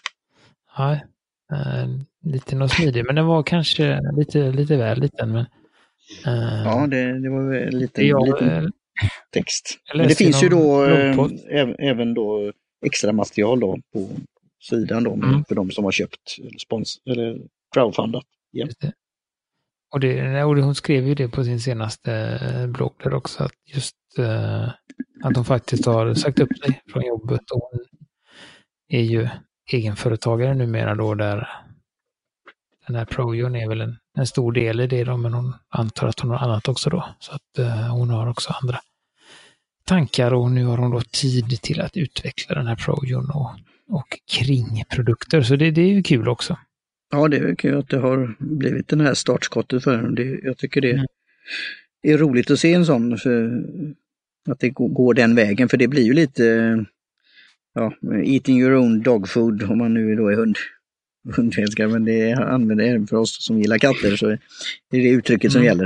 Eh, 1.54 1.88
liten 2.24 2.62
och 2.62 2.72
smidig, 2.72 3.06
men 3.06 3.16
den 3.16 3.26
var 3.26 3.44
kanske 3.44 4.00
lite, 4.18 4.52
lite 4.52 4.78
väl 4.78 5.00
liten. 5.00 5.32
Men, 5.32 5.46
Ja, 6.66 6.88
det, 6.88 7.20
det 7.20 7.30
var 7.30 7.54
en 7.54 7.78
liten, 7.80 8.08
jag, 8.08 8.26
liten 8.28 8.50
eh, 8.50 8.70
text. 9.34 9.78
Men 9.96 10.08
det 10.08 10.16
finns 10.16 10.44
ju 10.44 10.50
då 10.50 10.86
eh, 10.86 11.16
äv- 11.52 11.76
även 11.80 12.14
då 12.14 12.52
extra 12.86 13.12
material 13.14 13.60
då 13.60 13.80
på 13.94 14.10
sidan 14.70 15.04
då 15.04 15.14
Mm. 15.14 15.44
för 15.48 15.56
de 15.56 15.72
som 15.72 15.84
har 15.84 15.92
köpt 15.92 16.20
spons 16.62 16.98
eller 17.06 17.38
crowdfundat. 17.74 18.24
Det. 18.52 18.92
Och, 19.94 20.00
det, 20.00 20.44
och 20.44 20.58
hon 20.58 20.76
skrev 20.76 21.08
ju 21.08 21.16
det 21.16 21.28
på 21.30 21.44
sin 21.44 21.60
senaste 21.60 22.14
eh, 22.42 22.68
blogg 22.68 22.94
där 23.04 23.14
också, 23.14 23.44
att 23.44 23.52
just 23.76 23.96
eh, 24.20 24.64
att 25.24 25.36
hon 25.36 25.46
faktiskt 25.46 25.86
har 25.86 26.14
sagt 26.14 26.40
upp 26.40 26.58
sig 26.58 26.82
från 26.92 27.06
jobbet. 27.06 27.52
Och 27.52 27.62
hon 27.72 27.80
är 28.90 29.02
ju 29.02 29.28
egenföretagare 29.72 30.54
numera 30.54 30.96
då, 30.96 31.14
där 31.16 31.48
den 32.88 32.96
här 32.96 33.06
Projon 33.06 33.56
är 33.56 33.68
väl 33.70 33.82
en, 33.82 33.98
en 34.18 34.28
stor 34.28 34.52
del 34.52 34.80
i 34.80 34.88
det 34.88 35.04
då, 35.04 35.18
men 35.18 35.34
hon 35.34 35.54
antar 35.70 36.08
att 36.08 36.20
hon 36.20 36.32
har 36.32 36.38
annat 36.38 36.68
också 36.68 36.90
då. 36.90 37.06
Så 37.20 37.32
att 37.36 37.60
eh, 37.60 37.88
hon 37.96 38.10
har 38.10 38.30
också 38.30 38.54
andra 38.62 38.80
tankar 39.86 40.34
och 40.34 40.52
nu 40.52 40.66
har 40.66 40.78
hon 40.78 40.92
då 40.92 41.02
tid 41.02 41.62
till 41.62 41.82
att 41.82 41.98
utveckla 41.98 42.56
den 42.56 42.68
här 42.68 42.76
Projon 42.76 43.30
och, 43.30 43.52
och 43.90 44.20
kringprodukter. 44.32 45.42
Så 45.42 45.56
det, 45.56 45.72
det 45.72 45.82
är 45.82 45.94
ju 45.94 46.04
kul 46.04 46.28
också. 46.30 46.58
ja, 47.12 47.28
det 47.28 47.38
är 47.38 47.56
kul 47.56 47.78
att 47.80 47.90
det 47.90 47.98
har 48.00 48.36
blivit 48.40 48.88
den 48.88 49.02
här 49.02 49.14
startskottet 49.14 49.84
för 49.84 49.96
henne. 49.96 50.16
Det, 50.16 50.40
jag 50.44 50.58
tycker 50.58 50.82
det 50.82 50.92
Mm. 50.94 51.06
är 52.14 52.18
roligt 52.18 52.52
att 52.52 52.60
se 52.60 52.74
en 52.74 52.86
sån, 52.86 53.18
för 53.18 53.62
att 54.50 54.60
det 54.60 54.70
går- 54.70 55.14
den 55.14 55.36
vägen. 55.36 55.70
För 55.70 55.78
det 55.78 55.88
blir 55.88 56.04
ju 56.04 56.14
lite 56.14 56.44
ja, 57.74 57.94
eating 58.26 58.60
your 58.62 58.74
own 58.76 59.02
dog 59.02 59.30
food 59.30 59.64
om 59.64 59.78
man 59.78 59.94
nu 59.94 60.16
då 60.16 60.28
är 60.28 60.36
hund, 60.36 60.58
hundälskare. 61.36 61.88
Men 61.88 62.06
det 62.06 62.34
använder 62.34 62.86
även 62.86 63.08
för 63.08 63.16
oss 63.18 63.46
som 63.46 63.60
gillar 63.60 63.78
katter 63.78 64.16
så 64.16 64.28
är 64.28 64.40
det 64.92 64.98
det 64.98 65.10
uttrycket 65.10 65.52
som 65.52 65.62
Mm. 65.62 65.68
gäller. 65.68 65.86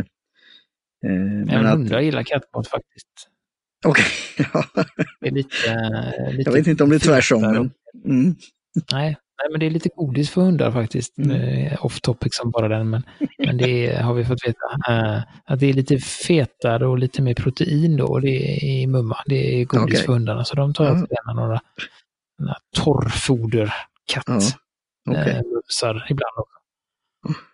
Eh, 1.06 1.12
men 1.12 1.46
Men 1.46 1.66
att- 1.66 1.74
hundar 1.74 2.00
gillar 2.02 2.24
kattmat 2.24 2.68
faktiskt. 2.68 3.08
Okej, 3.86 4.06
ja. 4.54 4.64
Det 5.22 5.28
är 5.28 5.32
lite, 5.32 5.70
eh, 5.70 6.32
lite 6.34 6.50
jag 6.50 6.54
vet 6.58 6.68
inte 6.68 6.84
om 6.84 6.90
det 6.90 6.96
är 6.96 7.00
tvärsom. 7.00 7.42
Men, 7.42 7.56
mm. 7.56 8.36
Nej, 8.92 9.18
nej, 9.42 9.52
men 9.52 9.60
det 9.60 9.66
är 9.66 9.70
lite 9.70 9.90
godis 9.96 10.30
för 10.30 10.42
hundar 10.42 10.72
faktiskt. 10.72 11.18
Mm. 11.18 11.32
Mm. 11.32 11.74
Off 11.80 12.02
topic 12.02 12.36
som 12.36 12.52
bara 12.52 12.68
den, 12.68 12.90
men, 12.90 13.04
men 13.38 13.58
det 13.58 13.88
är, 13.88 14.02
har 14.02 14.14
vi 14.14 14.26
fått 14.26 14.46
veta. 14.48 14.94
eh, 14.94 15.22
att 15.46 15.60
det 15.60 15.66
är 15.70 15.74
lite 15.74 15.98
fetare 16.00 16.88
och 16.88 16.98
lite 17.00 17.22
mer 17.22 17.34
protein 17.34 17.98
då, 17.98 18.06
och 18.06 18.22
det 18.22 18.30
är 18.30 18.64
i 18.64 18.88
mumma. 18.88 19.18
Det 19.26 19.62
är 19.62 19.66
godis 19.66 19.84
Okej. 19.96 20.06
för 20.06 20.14
hundarna, 20.14 20.44
så 20.46 20.56
de 20.56 20.74
tar 20.74 20.86
Ja. 20.86 20.90
alltid 20.92 21.08
gärna 21.12 21.42
några, 21.42 21.62
några 22.40 22.58
torrfoder, 22.76 23.74
katt, 24.14 24.24
Ja, 24.28 24.40
okej. 25.08 25.34
eh, 25.34 25.42
ibland 26.10 26.38
också. 26.38 26.58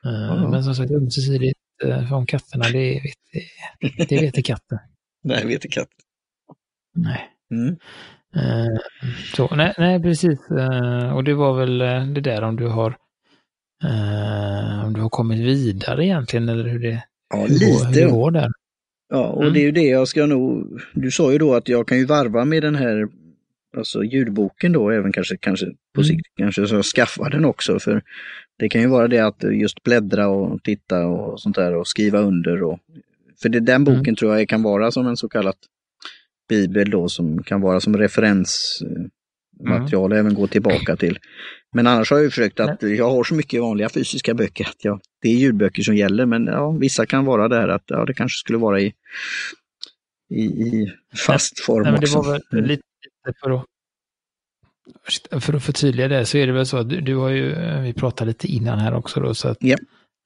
Eh, 0.05 0.11
Ja. 0.11 0.49
Men 0.49 0.63
som 0.63 0.75
sagt, 0.75 0.91
ömsesidigt 0.91 1.59
eh, 1.83 2.07
från 2.09 2.25
katterna, 2.25 2.63
det 2.71 3.01
vet, 3.03 3.43
det, 3.97 4.05
det 4.09 4.21
vet 4.21 4.45
katten. 4.45 4.77
Nej, 5.23 5.45
vet 5.47 5.71
katt. 5.71 5.87
Nej. 6.95 7.29
Mm. 7.51 7.75
Eh, 8.35 8.79
Så, 9.35 9.55
nej, 9.55 9.73
nej, 9.77 10.01
precis. 10.01 10.39
Eh, 10.51 11.15
Och 11.15 11.23
det 11.23 11.33
var 11.33 11.53
väl 11.59 11.81
eh, 11.81 12.05
det 12.07 12.21
där 12.21 12.41
om 12.41 12.55
du 12.55 12.67
har 12.67 12.97
om 14.85 14.93
du 14.93 15.01
har 15.01 15.09
kommit 15.09 15.39
vidare 15.39 16.05
egentligen 16.05 16.49
eller 16.49 16.69
hur 16.69 16.79
det, 16.79 17.03
Ja, 17.29 17.37
hur, 17.39 17.47
går, 17.47 17.85
hur 17.85 17.93
det 17.93 18.01
lite. 18.01 18.11
går 18.11 18.31
där. 18.31 18.49
Ja, 19.09 19.27
och 19.27 19.41
Mm. 19.41 19.53
det 19.53 19.59
är 19.59 19.63
ju 19.63 19.71
det 19.71 19.81
jag 19.87 20.07
ska 20.07 20.25
nog... 20.25 20.79
Du 20.93 21.11
sa 21.11 21.31
ju 21.31 21.37
då 21.37 21.53
att 21.55 21.67
jag 21.69 21.87
kan 21.87 21.97
ju 21.97 22.05
varva 22.05 22.45
med 22.45 22.63
den 22.63 22.75
här 22.75 23.07
alltså 23.77 24.03
ljudboken 24.03 24.71
då, 24.71 24.89
även 24.91 25.11
kanske, 25.11 25.37
kanske 25.37 25.65
på 25.95 26.01
Mm. 26.01 26.07
sikt 26.07 26.27
kanske 26.37 26.67
så 26.67 26.75
jag 26.75 26.85
skaffar 26.85 27.29
den 27.29 27.45
också. 27.45 27.79
För 27.79 28.01
det 28.59 28.69
kan 28.69 28.81
ju 28.81 28.87
vara 28.87 29.07
det 29.07 29.19
att 29.19 29.43
just 29.43 29.83
bläddra 29.83 30.27
och 30.27 30.63
titta 30.63 31.05
och 31.07 31.41
sånt 31.41 31.55
där 31.55 31.75
och 31.75 31.87
skriva 31.87 32.19
under. 32.19 32.63
Och, 32.63 32.79
för 33.41 33.49
det, 33.49 33.59
den 33.59 33.83
boken 33.83 34.01
Mm. 34.03 34.15
tror 34.15 34.37
jag 34.37 34.49
kan 34.49 34.63
vara 34.63 34.91
som 34.91 35.07
en 35.07 35.17
så 35.17 35.29
kallad 35.29 35.55
bibel 36.49 36.89
då, 36.89 37.09
som 37.09 37.43
kan 37.43 37.61
vara 37.61 37.79
som 37.79 37.97
referensmaterial 37.97 40.11
och 40.11 40.17
även 40.17 40.33
gå 40.33 40.47
tillbaka 40.47 40.95
till. 40.95 41.19
Men 41.75 41.87
annars 41.87 42.09
har 42.11 42.17
jag 42.17 42.23
ju 42.23 42.29
försökt 42.29 42.59
att, 42.59 42.83
jag 42.83 43.09
har 43.09 43.23
så 43.23 43.35
mycket 43.35 43.61
vanliga 43.61 43.89
fysiska 43.89 44.33
böcker 44.33 44.65
att 44.67 44.85
jag, 44.85 45.01
det 45.21 45.29
är 45.29 45.33
ljudböcker 45.35 45.83
som 45.83 45.95
gäller, 45.95 46.25
men 46.25 46.45
ja, 46.45 46.71
vissa 46.71 47.05
kan 47.05 47.25
vara 47.25 47.47
där 47.47 47.67
att 47.67 47.83
ja, 47.87 48.05
det 48.05 48.13
kanske 48.13 48.39
skulle 48.39 48.57
vara 48.57 48.81
i, 48.81 48.93
i, 50.29 50.43
i 50.43 50.91
fast 51.27 51.59
form 51.59 51.83
Nej, 51.83 51.91
men 51.91 52.01
det 52.01 52.07
också. 52.07 52.21
var 52.21 52.31
väl 52.31 52.41
Mm. 52.53 52.65
lite 52.65 52.83
för 53.43 53.51
att 53.51 53.65
för 55.39 55.53
att 55.53 55.63
förtydliga 55.63 56.07
det 56.07 56.25
så 56.25 56.37
är 56.37 56.47
det 56.47 56.53
väl 56.53 56.65
så 56.65 56.77
att 56.77 56.89
du, 56.89 57.01
du 57.01 57.15
har 57.15 57.29
ju, 57.29 57.53
eh, 57.53 57.81
vi 57.81 57.93
pratade 57.93 58.27
lite 58.27 58.47
innan 58.47 58.79
här 58.79 58.93
också 58.93 59.19
då, 59.19 59.33
så 59.33 59.47
att 59.49 59.57
Ja. 59.59 59.77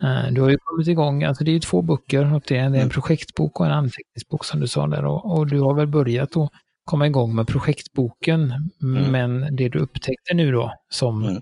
eh, 0.04 0.32
du 0.34 0.42
har 0.42 0.50
ju 0.50 0.58
kommit 0.58 0.88
igång, 0.88 1.24
alltså 1.24 1.44
det 1.44 1.52
är 1.52 1.54
ju 1.54 1.60
två 1.60 1.82
böcker, 1.82 2.34
och 2.34 2.44
det 2.48 2.58
är, 2.58 2.64
en 2.64 2.76
Mm. 2.76 2.90
projektbok 2.90 3.60
och 3.60 3.66
en 3.66 3.72
anteckningsbok 3.72 4.46
som 4.46 4.60
du 4.60 4.68
sa 4.68 4.88
där 4.88 5.06
och, 5.06 5.38
och 5.38 5.48
du 5.48 5.60
har 5.60 5.74
väl 5.74 5.88
börjat 5.88 6.38
att 6.38 6.50
komma 6.86 7.08
igång 7.08 7.36
med 7.36 7.48
projektboken, 7.48 8.54
Mm. 8.84 9.12
men 9.12 9.56
det 9.56 9.70
du 9.70 9.80
upptäckte 9.80 10.34
nu 10.34 10.52
då 10.52 10.74
som 10.90 11.24
Mm. 11.24 11.42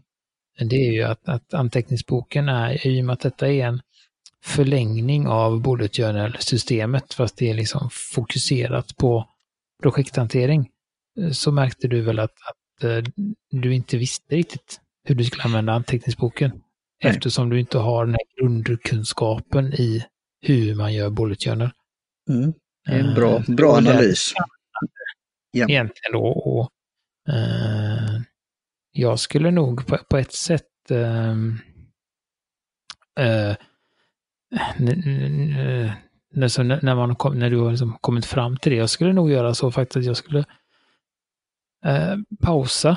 det 0.69 0.75
är 0.87 0.91
ju 0.91 1.03
att, 1.03 1.29
att 1.29 1.53
anteckningsboken 1.53 2.49
är, 2.49 2.87
i 2.87 3.01
och 3.01 3.05
med 3.05 3.13
att 3.13 3.19
detta 3.19 3.47
är 3.51 3.65
en 3.67 3.81
förlängning 4.43 5.27
av 5.27 5.61
bullet 5.61 5.95
journal-systemet, 5.97 7.13
fast 7.13 7.37
det 7.37 7.49
är 7.49 7.53
liksom 7.53 7.89
fokuserat 8.15 8.97
på 8.97 9.25
projekthantering, 9.83 10.69
eh, 11.21 11.31
så 11.31 11.51
märkte 11.51 11.87
du 11.87 12.01
väl 12.01 12.19
att, 12.19 12.31
att 12.31 12.55
du 13.51 13.73
inte 13.73 13.97
visste 13.97 14.35
riktigt 14.35 14.79
hur 15.03 15.15
du 15.15 15.23
skulle 15.23 15.43
använda 15.43 15.73
anteckningsboken. 15.73 16.51
Nej. 17.03 17.13
Eftersom 17.13 17.49
du 17.49 17.59
inte 17.59 17.77
har 17.77 18.05
den 18.05 18.13
här 18.13 18.41
grundkunskapen 18.41 19.73
i 19.73 20.05
hur 20.41 20.75
man 20.75 20.93
gör 20.93 21.09
bullet 21.09 21.43
journal. 21.43 21.71
Mm. 22.29 22.53
Det 22.85 22.91
är 22.91 22.99
en 22.99 23.13
bra, 23.13 23.37
Eh, 23.37 23.55
bra 23.55 23.71
och 23.71 23.77
analys. 23.77 24.33
Ja. 25.51 25.65
egentligen 25.69 26.11
då. 26.11 26.25
Och, 26.25 26.69
eh, 27.33 28.21
jag 28.91 29.19
skulle 29.19 29.51
nog 29.51 29.87
på, 29.87 29.97
på 30.09 30.17
ett 30.17 30.33
sätt 30.33 30.91
eh, 30.91 31.31
eh, 33.19 33.55
när, 36.33 36.47
så 36.47 36.63
när, 36.63 36.79
när 36.81 36.95
man 36.95 37.15
kom, 37.15 37.39
när 37.39 37.49
du 37.49 37.57
har 37.57 37.71
liksom 37.71 37.97
kommit 38.01 38.25
fram 38.25 38.57
till 38.57 38.71
det, 38.71 38.77
jag 38.77 38.89
skulle 38.89 39.13
nog 39.13 39.31
göra 39.31 39.53
så 39.53 39.71
faktiskt 39.71 39.97
att 39.97 40.05
jag 40.05 40.17
skulle 40.17 40.45
eh, 41.85 42.15
pausa 42.41 42.89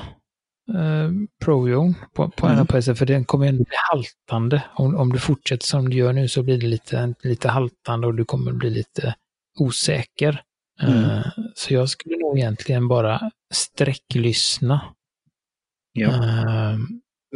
eh, 0.74 1.11
Projon 1.44 1.94
på, 2.14 2.29
på 2.29 2.46
Mm. 2.46 2.59
en 2.59 2.66
PC, 2.66 2.94
för 2.94 3.07
den 3.07 3.24
kommer 3.24 3.46
ändå 3.46 3.64
bli 3.64 3.77
haltande. 3.92 4.62
Om, 4.74 4.96
om 4.96 5.12
du 5.12 5.18
fortsätter 5.18 5.66
som 5.66 5.90
du 5.90 5.96
gör 5.96 6.12
nu 6.12 6.29
så 6.29 6.42
blir 6.42 6.59
det 6.61 6.66
lite, 6.66 7.14
lite 7.22 7.48
haltande 7.48 8.07
och 8.07 8.14
du 8.14 8.24
kommer 8.24 8.53
bli 8.53 8.70
lite 8.70 9.14
osäker. 9.59 10.42
Mm. 10.83 11.05
Eh, 11.05 11.27
så 11.55 11.74
jag 11.74 11.88
skulle 11.88 12.16
nog 12.16 12.38
egentligen 12.38 12.88
bara 12.88 13.31
sträcklyssna 13.55 14.81
Ja. 15.92 16.09
eh, 16.09 16.79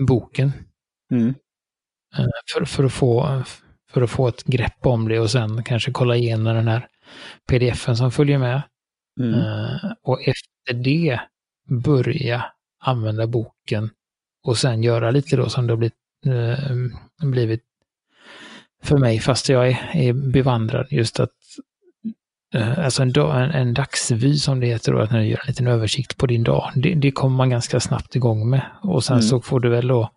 boken 0.06 0.52
Mm. 1.12 1.28
eh, 2.18 2.26
för, 2.54 2.64
för, 2.64 2.84
att 2.84 2.92
få, 2.92 3.42
för 3.90 4.02
att 4.02 4.10
få 4.10 4.28
ett 4.28 4.44
grepp 4.44 4.86
om 4.86 5.08
det 5.08 5.20
och 5.20 5.30
sen 5.30 5.62
kanske 5.64 5.92
kolla 5.92 6.16
igenom 6.16 6.54
den 6.54 6.68
här 6.68 6.88
pdfen 7.48 7.96
som 7.96 8.10
följer 8.12 8.38
med. 8.38 8.62
Mm. 9.20 9.34
Eh, 9.34 9.92
och 10.02 10.20
efter 10.22 10.74
det 10.74 11.20
börja 11.68 12.44
använda 12.80 13.26
boken 13.26 13.90
och 14.44 14.58
sen 14.58 14.82
göra 14.82 15.10
lite 15.10 15.36
då 15.36 15.48
som 15.48 15.66
det 15.66 15.72
har 15.72 15.78
blivit, 15.78 15.94
eh, 16.26 17.28
blivit 17.28 17.62
för 18.82 18.98
mig, 18.98 19.18
fast 19.20 19.48
jag 19.48 19.68
är, 19.68 19.90
är 19.94 20.12
bevandrad 20.12 20.86
just 20.90 21.20
att 21.20 21.30
eh, 22.54 22.78
Alltså 22.78 23.02
en, 23.02 23.12
dag, 23.12 23.44
en, 23.44 23.50
en 23.50 23.74
dagsvy 23.74 24.36
som 24.36 24.60
det 24.60 24.66
heter 24.66 24.92
då, 24.92 24.98
att 24.98 25.10
när 25.10 25.18
du 25.20 25.26
gör 25.26 25.40
en 25.40 25.46
liten 25.48 25.66
översikt 25.66 26.16
på 26.16 26.26
din 26.26 26.42
dag, 26.44 26.70
det, 26.74 26.94
det 26.94 27.10
kommer 27.12 27.36
man 27.36 27.50
ganska 27.50 27.80
snabbt 27.80 28.16
igång 28.16 28.50
med. 28.50 28.62
Och 28.82 29.04
sen 29.04 29.14
Mm. 29.16 29.22
så 29.22 29.40
får 29.40 29.60
du 29.60 29.68
väl 29.68 29.86
då, 29.88 30.10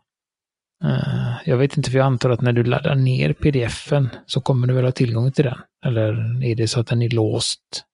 eh, 0.84 1.34
jag 1.45 1.58
vet 1.58 1.77
inte 1.77 1.91
för 1.91 1.97
jag 1.97 2.05
antar 2.05 2.29
att 2.29 2.41
när 2.41 2.53
du 2.53 2.63
laddar 2.63 2.95
ner 2.95 3.34
pdfen 3.34 4.10
så 4.25 4.41
kommer 4.41 4.67
du 4.67 4.73
väl 4.73 4.86
ha 4.86 4.91
tillgång 4.91 5.31
till 5.31 5.45
den. 5.45 5.58
Eller 5.86 6.43
är 6.45 6.55
det 6.55 6.67
så 6.67 6.79
att 6.79 6.88
den 6.88 7.01
är 7.01 7.10
låst 7.10 7.86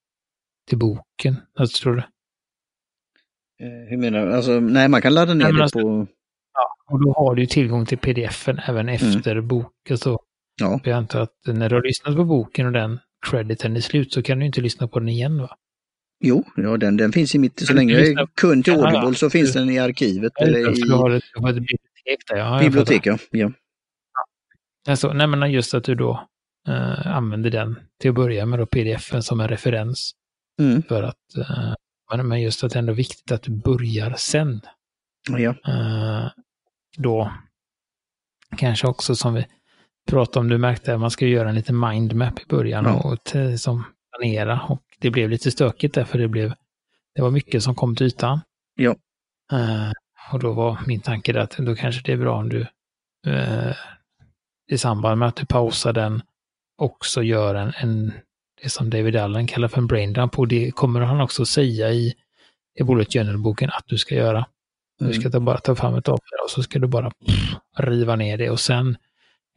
till 0.69 0.77
boken? 0.77 1.35
Jag 1.57 1.69
tror 1.69 1.95
det. 1.95 2.05
Eh, 3.61 3.89
Hur 3.89 3.97
menar 3.97 4.25
du? 4.25 4.33
Alltså, 4.35 4.59
nej, 4.59 4.87
man 4.87 5.01
kan 5.01 5.13
ladda 5.13 5.33
ner 5.33 5.45
Nej, 5.45 5.53
det 5.53 5.63
alltså- 5.63 5.79
på... 5.79 6.07
Och 6.91 7.01
då 7.05 7.13
har 7.13 7.35
du 7.35 7.45
tillgång 7.45 7.85
till 7.85 7.97
pdfen 7.97 8.59
även 8.67 8.89
efter 8.89 9.41
boken. 9.41 9.97
Så 9.97 10.19
Ja, 10.61 10.79
jag 10.83 10.93
antar 10.97 11.19
att 11.21 11.35
när 11.45 11.69
du 11.69 11.75
har 11.75 11.83
lyssnat 11.83 12.15
på 12.15 12.25
boken 12.25 12.65
och 12.65 12.71
den 12.71 12.99
crediten 13.29 13.75
är 13.75 13.79
slut 13.79 14.13
så 14.13 14.23
kan 14.23 14.39
du 14.39 14.45
inte 14.45 14.61
lyssna 14.61 14.87
på 14.87 14.99
den 14.99 15.09
igen 15.09 15.37
va? 15.41 15.55
jo, 16.23 16.43
ja, 16.55 16.77
den, 16.77 16.97
den 16.97 17.11
finns 17.11 17.35
i 17.35 17.39
mitt... 17.39 17.67
Så 17.67 17.73
länge 17.73 17.93
jag 17.93 18.07
är 18.07 18.27
kund 18.35 18.63
till 18.65 18.73
Ja, 18.73 18.79
ja. 18.79 18.85
Audible 18.97 19.15
så 19.15 19.29
finns 19.29 19.53
den 19.53 19.69
i 19.69 19.79
arkivet 19.79 20.31
eller 20.41 20.63
För 20.63 20.71
i 20.71 20.81
du 20.81 20.93
har 20.93 21.09
ett, 21.11 21.23
du 21.33 21.41
har 21.41 21.49
ett 21.49 21.55
bibliotek 21.55 22.27
där. 22.29 22.37
Ja, 22.37 22.59
bibliotek. 22.59 23.05
Ja. 23.05 23.17
Ja. 23.31 23.51
Alltså, 24.87 25.13
nej 25.13 25.27
men 25.27 25.51
just 25.51 25.73
att 25.73 25.83
du 25.83 25.95
då 25.95 26.27
eh, 26.67 27.07
använder 27.07 27.49
den 27.49 27.79
till 28.01 28.09
att 28.09 28.15
börja 28.15 28.45
med 28.45 28.59
då 28.59 28.65
pdfen 28.65 29.23
som 29.23 29.39
en 29.39 29.47
referens. 29.47 30.11
Mm. 30.61 30.83
För 30.83 31.03
att, 31.03 31.37
eh, 31.37 31.73
men- 32.11 32.27
men 32.27 32.41
just 32.41 32.63
att 32.63 32.71
det 32.71 32.77
är 32.77 32.79
ändå 32.79 32.93
viktigt 32.93 33.31
att 33.31 33.43
du 33.43 33.51
börjar 33.51 34.13
sen. 34.17 34.61
Ja. 35.29 35.55
Eh, 35.67 36.27
då 36.97 37.31
kanske 38.57 38.87
också 38.87 39.15
som 39.15 39.33
vi 39.33 39.45
pratade 40.09 40.39
om, 40.39 40.49
du 40.49 40.57
märkte 40.57 40.93
att 40.93 40.99
man 40.99 41.11
ska 41.11 41.25
göra 41.25 41.49
en 41.49 41.55
liten 41.55 41.79
mindmap 41.79 42.39
i 42.39 42.45
början 42.49 42.85
Ja. 42.85 42.93
och 43.11 43.23
t- 43.23 43.57
som 43.57 43.83
planera. 44.17 44.61
Och 44.61 44.81
det 44.99 45.09
blev 45.11 45.29
lite 45.29 45.51
stökigt 45.51 45.95
där 45.95 46.03
för 46.03 46.17
det 46.19 46.27
blev, 46.27 46.53
det 47.15 47.21
var 47.21 47.31
mycket 47.31 47.63
som 47.63 47.75
kom 47.75 47.95
till 47.95 48.05
ytan. 48.07 48.39
Ja. 48.75 48.95
Eh, 49.53 49.91
och 50.31 50.39
då 50.39 50.53
var 50.53 50.79
min 50.87 50.99
tanke 51.01 51.41
att 51.41 51.57
då 51.57 51.75
kanske 51.75 52.01
det 52.05 52.11
är 52.13 52.17
bra 52.17 52.37
om 52.37 52.49
du 52.49 52.61
eh, 53.27 53.75
i 54.71 54.77
samband 54.77 55.19
med 55.19 55.27
att 55.27 55.35
du 55.35 55.45
pausar 55.45 55.93
den 55.93 56.21
också 56.77 57.23
gör 57.23 57.55
en, 57.55 57.73
en 57.77 58.13
det 58.63 58.69
som 58.69 58.89
David 58.89 59.15
Allen 59.15 59.47
kallar 59.47 59.67
för 59.67 59.77
en 59.77 59.87
braindump 59.87 60.39
och 60.39 60.47
det 60.47 60.71
kommer 60.71 60.99
han 61.01 61.21
också 61.21 61.45
säga 61.45 61.91
i, 61.91 62.13
i 62.79 62.83
Bullet 62.83 63.13
Journal-boken 63.13 63.69
att 63.69 63.83
du 63.87 63.97
ska 63.97 64.15
göra. 64.15 64.45
Du 64.99 65.05
Mm. 65.05 65.21
ska 65.21 65.29
ta, 65.29 65.39
bara 65.39 65.57
ta 65.57 65.75
fram 65.75 65.95
ett 65.95 66.05
papper 66.05 66.43
och 66.45 66.49
så 66.49 66.63
ska 66.63 66.79
du 66.79 66.87
bara 66.87 67.11
pff, 67.11 67.55
riva 67.77 68.15
ner 68.15 68.37
det 68.37 68.49
och 68.49 68.59
sen 68.59 68.97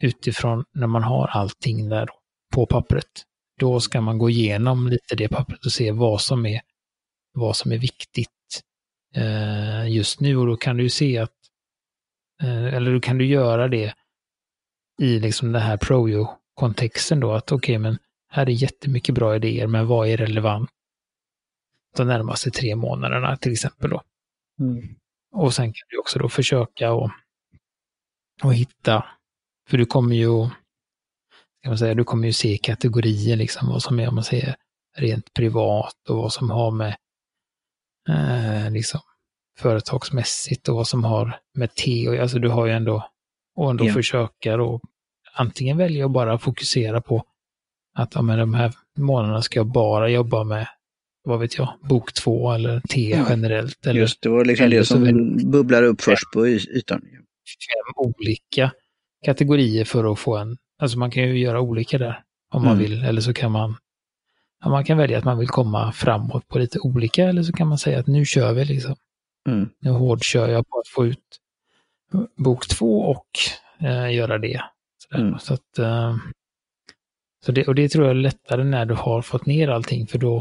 utifrån 0.02 0.64
när 0.74 0.86
man 0.86 1.02
har 1.02 1.26
allting 1.26 1.88
där 1.88 2.08
på 2.54 2.66
pappret, 2.66 3.22
då 3.60 3.80
ska 3.80 4.00
man 4.00 4.18
gå 4.18 4.30
igenom 4.30 4.88
lite 4.88 5.16
det 5.16 5.28
pappret 5.28 5.64
och 5.66 5.72
se 5.72 5.92
vad 5.92 6.20
som 6.20 6.46
är, 6.46 6.60
vad 7.34 7.56
som 7.56 7.72
är 7.72 7.78
viktigt 7.78 8.30
eh, 9.16 9.88
just 9.92 10.20
nu 10.20 10.36
och 10.36 10.46
då 10.46 10.56
kan 10.56 10.76
du 10.76 10.82
ju 10.82 10.88
se 10.90 11.18
att, 11.18 11.30
eh, 12.42 12.74
eller 12.74 12.92
då 12.92 13.00
kan 13.00 13.18
du 13.18 13.26
göra 13.26 13.68
det 13.68 13.94
i 15.02 15.18
liksom 15.18 15.52
den 15.52 15.62
här 15.62 15.76
Projo-kontexten 15.76 17.20
då, 17.20 17.32
att 17.32 17.52
okej, 17.52 17.78
men 17.78 17.98
här 18.34 18.46
är 18.46 18.50
jättemycket 18.50 19.14
bra 19.14 19.36
idéer, 19.36 19.66
men 19.66 19.86
vad 19.86 20.08
är 20.08 20.16
relevant 20.16 20.70
de 21.96 22.06
närmaste 22.06 22.50
tre 22.50 22.76
månaderna 22.76 23.36
till 23.36 23.52
exempel 23.52 23.90
då. 23.90 24.02
Mm. 24.60 24.94
Och 25.32 25.54
sen 25.54 25.72
kan 25.72 25.86
du 25.88 25.98
också 25.98 26.18
då 26.18 26.28
försöka 26.28 26.92
och, 26.92 27.10
och 28.42 28.54
hitta, 28.54 29.04
för 29.68 29.78
du 29.78 29.86
kommer 29.86 30.16
ju 30.16 30.48
kan 31.62 31.70
man 31.70 31.78
säga, 31.78 31.94
du 31.94 32.04
kommer 32.04 32.26
ju 32.26 32.32
se 32.32 32.58
kategorier 32.58 33.36
liksom 33.36 33.68
vad 33.68 33.82
som 33.82 34.00
är, 34.00 34.08
om 34.08 34.14
man 34.14 34.24
säger 34.24 34.56
rent 34.96 35.34
privat 35.34 36.08
och 36.08 36.16
vad 36.16 36.32
som 36.32 36.50
har 36.50 36.70
med 36.70 36.96
eh, 38.08 38.70
liksom 38.70 39.00
företagsmässigt 39.58 40.68
och 40.68 40.76
vad 40.76 40.88
som 40.88 41.04
har 41.04 41.40
med 41.54 41.74
te 41.74 42.08
och 42.08 42.16
alltså 42.16 42.38
du 42.38 42.48
har 42.48 42.66
ju 42.66 42.72
ändå 42.72 43.08
och 43.56 43.70
ändå 43.70 43.86
Ja. 43.86 43.92
försöka 43.92 44.56
då 44.56 44.80
antingen 45.34 45.76
välja 45.76 46.06
att 46.06 46.12
bara 46.12 46.38
fokusera 46.38 47.00
på 47.00 47.24
att 47.94 48.14
ja, 48.14 48.22
men 48.22 48.38
de 48.38 48.54
här 48.54 48.72
månaderna 48.98 49.42
ska 49.42 49.58
jag 49.58 49.66
bara 49.66 50.08
jobba 50.08 50.44
med, 50.44 50.66
vad 51.24 51.40
vet 51.40 51.58
jag, 51.58 51.68
bok 51.82 52.12
två 52.12 52.52
eller 52.52 52.80
te 52.80 53.10
Ja. 53.10 53.26
generellt. 53.28 53.86
Eller 53.86 54.00
Just 54.00 54.22
det 54.22 54.28
var 54.28 54.44
liksom 54.44 54.70
det 54.70 54.84
som 54.84 55.04
väl- 55.04 55.46
bubblar 55.46 55.82
upp 55.82 56.00
först 56.02 56.32
på 56.32 56.46
ytan. 56.48 57.00
fem 57.00 57.94
olika 57.96 58.70
kategorier 59.24 59.84
för 59.84 60.12
att 60.12 60.18
få 60.18 60.36
en, 60.36 60.56
alltså 60.78 60.98
man 60.98 61.10
kan 61.10 61.22
ju 61.22 61.38
göra 61.38 61.60
olika 61.60 61.98
där 61.98 62.22
om 62.50 62.62
man 62.62 62.72
Mm. 62.72 62.82
vill, 62.82 63.04
eller 63.04 63.20
så 63.20 63.32
kan 63.34 63.52
man, 63.52 63.76
ja, 64.64 64.68
man 64.70 64.84
kan 64.84 64.98
välja 64.98 65.18
att 65.18 65.24
man 65.24 65.38
vill 65.38 65.48
komma 65.48 65.92
framåt 65.92 66.48
på 66.48 66.58
lite 66.58 66.78
olika, 66.78 67.24
eller 67.28 67.42
så 67.42 67.52
kan 67.52 67.66
man 67.68 67.78
säga 67.78 67.98
att 68.00 68.06
nu 68.06 68.24
kör 68.24 68.52
vi 68.52 68.64
liksom. 68.64 68.96
Mm. 69.48 69.68
Nu 69.78 69.90
hårdkör 69.90 70.48
jag 70.48 70.68
på 70.68 70.78
att 70.78 70.88
få 70.88 71.06
ut 71.06 71.18
bok 72.36 72.68
två 72.68 73.00
och 73.02 73.26
eh, 73.86 74.14
göra 74.14 74.38
det. 74.38 74.60
Mm. 75.14 75.38
Så 75.38 75.54
att, 75.54 75.78
eh, 75.78 76.16
så 77.44 77.52
det, 77.52 77.68
och 77.68 77.74
det 77.74 77.88
tror 77.88 78.04
jag 78.04 78.10
är 78.10 78.20
lättare 78.20 78.64
när 78.64 78.86
du 78.86 78.94
har 78.94 79.22
fått 79.22 79.46
ner 79.46 79.68
allting, 79.68 80.06
för 80.06 80.18
då, 80.18 80.36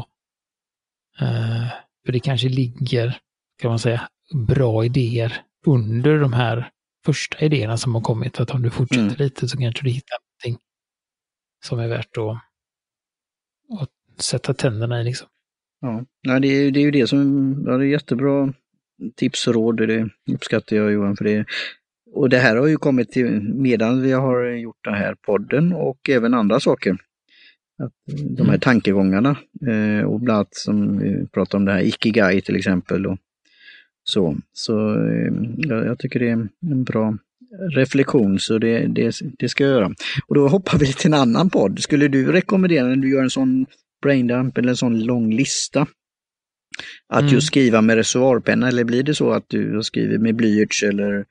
eh, 1.20 1.68
för 2.06 2.12
det 2.12 2.20
kanske 2.20 2.48
ligger, 2.48 3.18
kan 3.62 3.68
man 3.68 3.78
säga, 3.78 4.08
bra 4.48 4.84
idéer 4.84 5.42
under 5.66 6.18
de 6.18 6.32
här 6.32 6.70
första 7.04 7.44
idéerna 7.44 7.76
som 7.76 7.94
har 7.94 8.02
kommit. 8.02 8.40
Att 8.40 8.50
om 8.50 8.62
du 8.62 8.70
fortsätter 8.70 9.02
Mm. 9.04 9.16
lite 9.18 9.48
så 9.48 9.58
kanske 9.58 9.84
du 9.84 9.90
hittar 9.90 10.16
någonting 10.20 10.64
som 11.64 11.78
är 11.78 11.88
värt 11.88 12.16
att, 12.16 12.36
att 13.80 14.22
sätta 14.22 14.54
tänderna 14.54 15.00
i 15.00 15.04
liksom. 15.04 15.28
Ja. 15.80 16.04
Nej, 16.26 16.40
det, 16.40 16.48
är, 16.48 16.70
det 16.70 16.80
är 16.80 16.84
ju 16.84 16.90
det 16.90 17.06
som, 17.06 17.18
ja, 17.66 17.76
det 17.76 17.84
är 17.84 17.88
jättebra 17.88 18.52
tips 19.16 19.46
och 19.46 19.54
råd, 19.54 19.76
det 19.76 20.08
uppskattar 20.32 20.76
jag 20.76 20.92
Johan 20.92 21.16
för 21.16 21.24
det. 21.24 21.44
Och 22.14 22.28
det 22.28 22.38
här 22.38 22.56
har 22.56 22.66
ju 22.66 22.76
kommit 22.76 23.10
till, 23.12 23.40
medan 23.54 24.02
vi 24.02 24.12
har 24.12 24.44
gjort 24.44 24.84
den 24.84 24.94
här 24.94 25.14
podden 25.14 25.72
och 25.72 26.08
även 26.10 26.34
andra 26.34 26.60
saker. 26.60 26.96
Att 27.82 27.92
de 28.36 28.42
här 28.42 28.48
Mm. 28.48 28.60
tankegångarna 28.60 29.36
eh, 29.68 30.04
och 30.06 30.20
bland 30.20 30.36
annat 30.36 30.54
som 30.54 30.98
vi 30.98 31.26
pratar 31.26 31.58
om 31.58 31.64
det 31.64 31.72
här 31.72 31.80
Ikigai 31.82 32.40
till 32.40 32.56
exempel. 32.56 33.06
Och 33.06 33.18
så 34.04 34.36
så 34.52 34.94
eh, 35.06 35.32
jag, 35.56 35.86
jag 35.86 35.98
tycker 35.98 36.20
det 36.20 36.28
är 36.28 36.48
en 36.72 36.84
bra 36.84 37.16
reflektion 37.74 38.38
så 38.38 38.58
det, 38.58 38.86
det, 38.86 39.14
det 39.38 39.48
ska 39.48 39.64
jag 39.64 39.72
göra. 39.72 39.94
Och 40.26 40.34
då 40.34 40.48
hoppar 40.48 40.78
vi 40.78 40.92
till 40.92 41.06
en 41.06 41.14
annan 41.20 41.50
podd. 41.50 41.78
Skulle 41.80 42.08
du 42.08 42.32
rekommendera 42.32 42.86
när 42.86 42.96
du 42.96 43.10
gör 43.10 43.22
en 43.22 43.30
sån 43.30 43.66
braindump 44.02 44.58
eller 44.58 44.68
en 44.68 44.76
sån 44.76 45.00
lång 45.04 45.32
lista 45.32 45.86
att 47.08 47.20
Mm. 47.22 47.34
just 47.34 47.46
skriva 47.46 47.80
med 47.80 47.96
reservoarpenna 47.96 48.68
eller 48.68 48.84
blir 48.84 49.02
det 49.02 49.14
så 49.14 49.30
att 49.30 49.44
du 49.48 49.82
skriver 49.82 50.18
med 50.18 50.34
blyerts 50.34 50.82
eller 50.82 51.24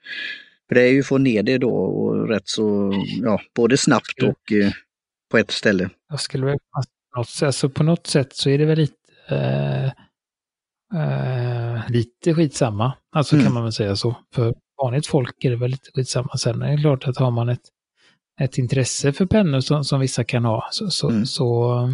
för 0.73 0.79
det 0.79 0.87
är 0.87 0.91
ju 0.91 0.99
att 0.99 1.05
få 1.07 1.17
ner 1.17 1.43
det 1.43 1.57
då 1.57 1.69
och 1.75 2.27
rätt 2.29 2.47
så, 2.47 2.93
ja, 3.21 3.39
både 3.55 3.77
snabbt 3.77 4.23
och 4.23 4.51
eh, 4.51 4.71
på 5.31 5.37
ett 5.37 5.51
ställe. 5.51 5.89
Jag 6.09 6.19
skulle 6.19 6.45
väl 6.45 6.57
på 6.57 6.79
något, 7.19 7.29
sätt- 7.29 7.45
alltså 7.45 7.69
på 7.69 7.83
något 7.83 8.07
sätt 8.07 8.35
så 8.35 8.49
är 8.49 8.57
det 8.57 8.65
väl 8.65 8.77
lite, 8.77 8.95
eh, 9.29 9.85
eh, 10.95 11.89
lite 11.89 12.33
skitsamma. 12.33 12.93
Alltså 13.15 13.35
Mm. 13.35 13.45
kan 13.45 13.53
man 13.53 13.63
väl 13.63 13.71
säga 13.73 13.95
så. 13.95 14.15
För 14.33 14.53
vanligt 14.83 15.07
folk 15.07 15.43
är 15.45 15.49
det 15.49 15.55
väl 15.55 15.71
lite 15.71 15.89
skitsamma. 15.95 16.37
Sen 16.37 16.61
är 16.61 16.75
det 16.75 16.81
klart 16.81 17.07
att 17.07 17.17
har 17.17 17.31
man 17.31 17.49
ett, 17.49 17.61
ett 18.41 18.57
intresse 18.57 19.13
för 19.13 19.25
pennor 19.25 19.59
som, 19.59 19.83
som 19.83 19.99
vissa 19.99 20.23
kan 20.23 20.45
ha 20.45 20.67
så, 20.71 20.89
så, 20.89 21.09
Mm. 21.09 21.25
så, 21.25 21.89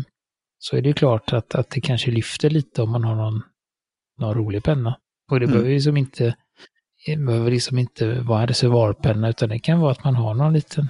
så 0.59 0.75
är 0.77 0.81
det 0.81 0.87
ju 0.87 0.93
klart 0.93 1.33
att, 1.33 1.55
att 1.55 1.69
det 1.69 1.81
kanske 1.81 2.11
lyfter 2.11 2.49
lite 2.49 2.81
om 2.81 2.91
man 2.91 3.03
har 3.03 3.15
någon, 3.15 3.41
någon 4.19 4.33
rolig 4.33 4.63
penna. 4.63 4.97
Och 5.31 5.39
det 5.39 5.45
Mm. 5.45 5.53
behöver 5.53 5.71
ju 5.71 5.81
som 5.81 5.97
inte 5.97 6.35
det 7.05 7.17
behöver 7.17 7.51
liksom 7.51 7.77
inte 7.79 8.19
vara 8.21 8.41
en 8.41 8.47
reservoarpenna 8.47 9.29
utan 9.29 9.49
det 9.49 9.59
kan 9.59 9.79
vara 9.79 9.91
att 9.91 10.03
man 10.03 10.15
har 10.15 10.33
någon 10.33 10.53
liten, 10.53 10.87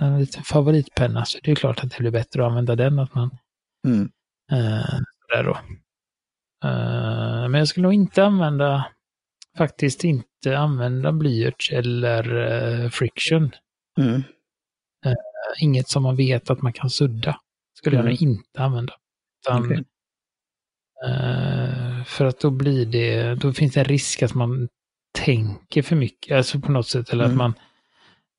en 0.00 0.18
liten 0.18 0.42
favoritpenna. 0.42 1.24
Så 1.24 1.38
det 1.42 1.50
är 1.50 1.54
klart 1.54 1.84
att 1.84 1.90
det 1.90 1.98
blir 1.98 2.10
bättre 2.10 2.42
att 2.42 2.48
använda 2.48 2.76
den. 2.76 2.98
Att 2.98 3.14
man, 3.14 3.38
Mm. 3.86 4.10
eh, 4.52 4.98
där 5.28 5.44
då. 5.44 5.58
Eh, 6.68 7.48
men 7.48 7.54
jag 7.54 7.68
skulle 7.68 7.82
nog 7.82 7.94
inte 7.94 8.24
använda, 8.24 8.86
faktiskt 9.58 10.04
inte 10.04 10.58
använda 10.58 11.12
blyerts 11.12 11.72
eller 11.72 12.36
uh, 12.36 12.88
friction. 12.90 13.50
Mm. 14.00 14.14
Uh, 15.06 15.14
inget 15.60 15.88
som 15.88 16.02
man 16.02 16.16
vet 16.16 16.50
att 16.50 16.62
man 16.62 16.72
kan 16.72 16.90
sudda. 16.90 17.40
Skulle 17.78 17.96
Mm. 17.96 18.06
jag 18.06 18.12
nog 18.12 18.22
inte 18.30 18.62
använda. 18.62 18.94
Utan, 19.46 19.64
Okej. 19.64 19.84
uh, 21.06 22.04
för 22.04 22.24
att 22.24 22.40
då 22.40 22.50
blir 22.50 22.86
det, 22.86 23.34
då 23.34 23.52
finns 23.52 23.74
det 23.74 23.80
en 23.80 23.84
risk 23.84 24.22
att 24.22 24.34
man 24.34 24.68
tänker 25.12 25.82
för 25.82 25.96
mycket, 25.96 26.36
alltså 26.36 26.60
på 26.60 26.72
något 26.72 26.88
sätt, 26.88 27.10
eller 27.10 27.24
Mm. 27.24 27.34
att 27.34 27.38
man 27.38 27.54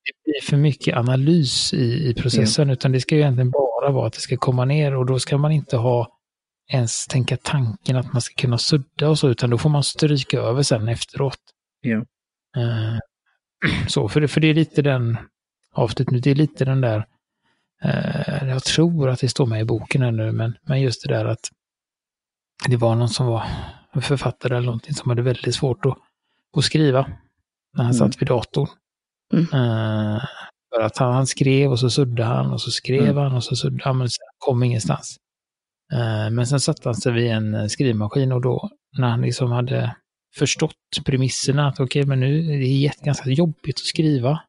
det 0.05 0.11
blir 0.31 0.49
för 0.49 0.57
mycket 0.57 0.97
analys 0.97 1.73
i, 1.73 2.09
i 2.09 2.13
processen, 2.13 2.69
utan 2.69 2.91
det 2.91 3.01
ska 3.01 3.15
ju 3.15 3.21
egentligen 3.21 3.51
bara 3.51 3.91
vara 3.91 4.07
att 4.07 4.13
det 4.13 4.19
ska 4.19 4.37
komma 4.37 4.65
ner 4.65 4.95
och 4.95 5.05
då 5.05 5.19
ska 5.19 5.37
man 5.37 5.51
inte 5.51 5.77
ha 5.77 6.17
ens 6.71 7.07
tänka 7.07 7.37
tanken 7.37 7.95
att 7.95 8.13
man 8.13 8.21
ska 8.21 8.41
kunna 8.41 8.57
sudda 8.57 9.09
och 9.09 9.19
så, 9.19 9.29
utan 9.29 9.49
då 9.49 9.57
får 9.57 9.69
man 9.69 9.83
stryka 9.83 10.39
över 10.39 10.63
sen 10.63 10.87
efteråt. 10.87 11.39
Ja. 11.81 11.97
Eh, 12.57 12.97
så, 13.87 14.09
för 14.09 14.21
det, 14.21 14.27
för 14.27 14.41
det 14.41 14.47
är 14.47 14.53
lite 14.53 14.81
den 14.81 15.17
avslutningen, 15.73 16.21
det 16.21 16.31
är 16.31 16.35
lite 16.35 16.65
den 16.65 16.81
där, 16.81 17.05
eh, 17.83 18.47
jag 18.49 18.63
tror 18.63 19.09
att 19.09 19.19
det 19.19 19.29
står 19.29 19.45
med 19.45 19.61
i 19.61 19.65
boken 19.65 20.01
här 20.01 20.11
nu, 20.11 20.31
men, 20.31 20.57
men 20.61 20.81
just 20.81 21.03
det 21.07 21.13
där 21.13 21.25
att 21.25 21.49
det 22.67 22.77
var 22.77 22.95
någon 22.95 23.09
som 23.09 23.27
var 23.27 23.43
författare 24.01 24.55
eller 24.57 24.65
någonting 24.65 24.93
som 24.93 25.09
hade 25.09 25.21
väldigt 25.21 25.55
svårt 25.55 25.85
att, 25.85 25.97
att 26.57 26.63
skriva 26.63 27.01
när 27.77 27.83
han 27.83 27.93
Mm. 27.93 28.11
satt 28.11 28.21
vid 28.21 28.27
datorn. 28.27 28.67
Mm. 29.33 29.43
Eh, 29.53 30.21
för 30.75 30.81
att 30.81 30.97
han, 30.97 31.13
han 31.13 31.27
skrev 31.27 31.71
och 31.71 31.79
så 31.79 31.89
suddade 31.89 32.23
han 32.29 32.51
och 32.51 32.61
så 32.61 32.71
skrev 32.71 33.03
Mm. 33.03 33.17
han 33.17 33.33
och 33.35 33.43
så 33.43 33.55
suddade 33.55 33.83
han, 33.83 33.97
men 33.97 34.07
kom 34.37 34.63
ingenstans. 34.63 35.17
Eh, 35.93 36.29
men 36.29 36.47
sen 36.47 36.59
satte 36.59 36.89
han 36.89 36.95
sig 36.95 37.11
vid 37.13 37.31
en 37.31 37.53
eh, 37.53 37.65
skrivmaskin 37.67 38.31
och 38.31 38.41
då 38.41 38.69
när 38.97 39.07
han 39.09 39.21
liksom 39.21 39.51
hade 39.51 39.95
förstått 40.35 40.75
premisserna 41.05 41.67
att 41.67 41.79
okej, 41.79 42.05
men 42.05 42.19
nu 42.19 42.53
är 42.53 42.59
det 42.59 43.05
ganska 43.05 43.29
jobbigt 43.29 43.75
att 43.75 43.85
skriva. 43.85 44.39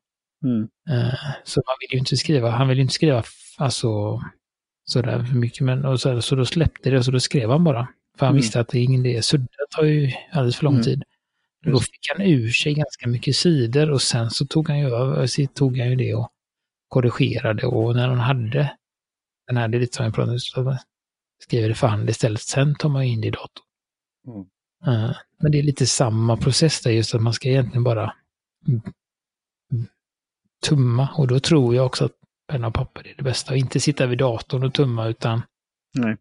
Mm. 0.45 0.69
Så 1.45 1.62
man 1.67 1.77
vill 1.81 1.88
ju 1.93 1.99
inte 1.99 2.17
skriva, 2.17 2.51
han 2.51 2.69
vill 2.69 2.77
ju 2.79 2.83
inte 2.83 2.95
skriva 2.95 3.23
alltså 3.59 4.21
sådär 4.85 5.25
för 5.25 5.35
mycket, 5.35 5.61
men 5.61 5.85
och 5.85 6.01
så, 6.01 6.23
så 6.23 6.35
då 6.37 6.45
släppte 6.45 6.90
det 6.90 6.99
och 6.99 7.05
så 7.05 7.11
då 7.11 7.21
skrev 7.21 7.51
han 7.51 7.64
bara. 7.64 7.88
För 8.19 8.27
han 8.27 8.33
Mm. 8.35 8.43
visste 8.43 8.61
att 8.61 8.69
det 8.69 8.79
är 8.79 8.83
ingen 8.83 9.07
idé, 9.07 9.23
sudda 9.23 9.47
tar 9.77 9.85
ju 9.85 10.12
alldeles 10.33 10.57
för 10.57 10.64
lång 10.64 10.75
Mm. 10.75 10.85
tid. 10.85 11.03
Då 11.64 11.81
fick 11.81 12.11
han 12.16 12.27
ur 12.27 12.50
sig 12.50 12.74
ganska 12.74 13.09
mycket 13.09 13.37
sidor 13.37 13.90
och 13.90 14.03
sen 14.03 14.31
så 14.31 14.46
tog 14.46 14.68
han 14.68 14.79
ju 14.79 14.87
över, 14.87 15.46
tog 15.46 15.79
han 15.79 15.90
ju 15.90 15.96
det 15.96 16.14
och 16.14 16.31
korrigerade 16.88 17.66
och 17.66 17.96
när 17.96 18.09
han 18.09 18.18
hade 18.18 18.77
den 19.46 19.57
här, 19.57 20.20
om, 20.20 20.38
så 20.38 20.79
skriver 21.42 21.68
det 21.68 21.74
för 21.74 21.87
hand 21.87 22.11
istället, 22.11 22.40
sen 22.40 22.74
tar 22.74 22.88
man 22.88 23.03
in 23.03 23.20
det 23.20 23.27
i 23.27 23.31
datorn. 23.31 23.64
Mm. 24.27 24.46
Eh, 24.87 25.16
Men 25.38 25.53
det 25.53 25.59
är 25.59 25.62
lite 25.62 25.87
samma 25.87 26.37
process 26.37 26.83
där, 26.83 26.90
just 26.90 27.14
att 27.14 27.22
man 27.22 27.33
ska 27.33 27.48
egentligen 27.48 27.85
bara 27.85 28.14
mm, 28.68 28.83
mm, 29.72 29.87
tumma 30.66 31.09
och 31.16 31.27
då 31.27 31.40
tror 31.40 31.74
jag 31.74 31.87
också 31.87 32.05
att 32.05 32.12
penna 32.48 32.66
och 32.66 32.74
papper 32.74 33.09
är 33.09 33.14
det 33.16 33.22
bästa. 33.22 33.53
Och 33.53 33.59
inte 33.59 33.81
sitta 33.81 34.07
vid 34.07 34.18
datorn 34.18 34.64
och 34.64 34.74
tumma 34.74 35.07
utan 35.07 35.42
Nej. 35.94 36.16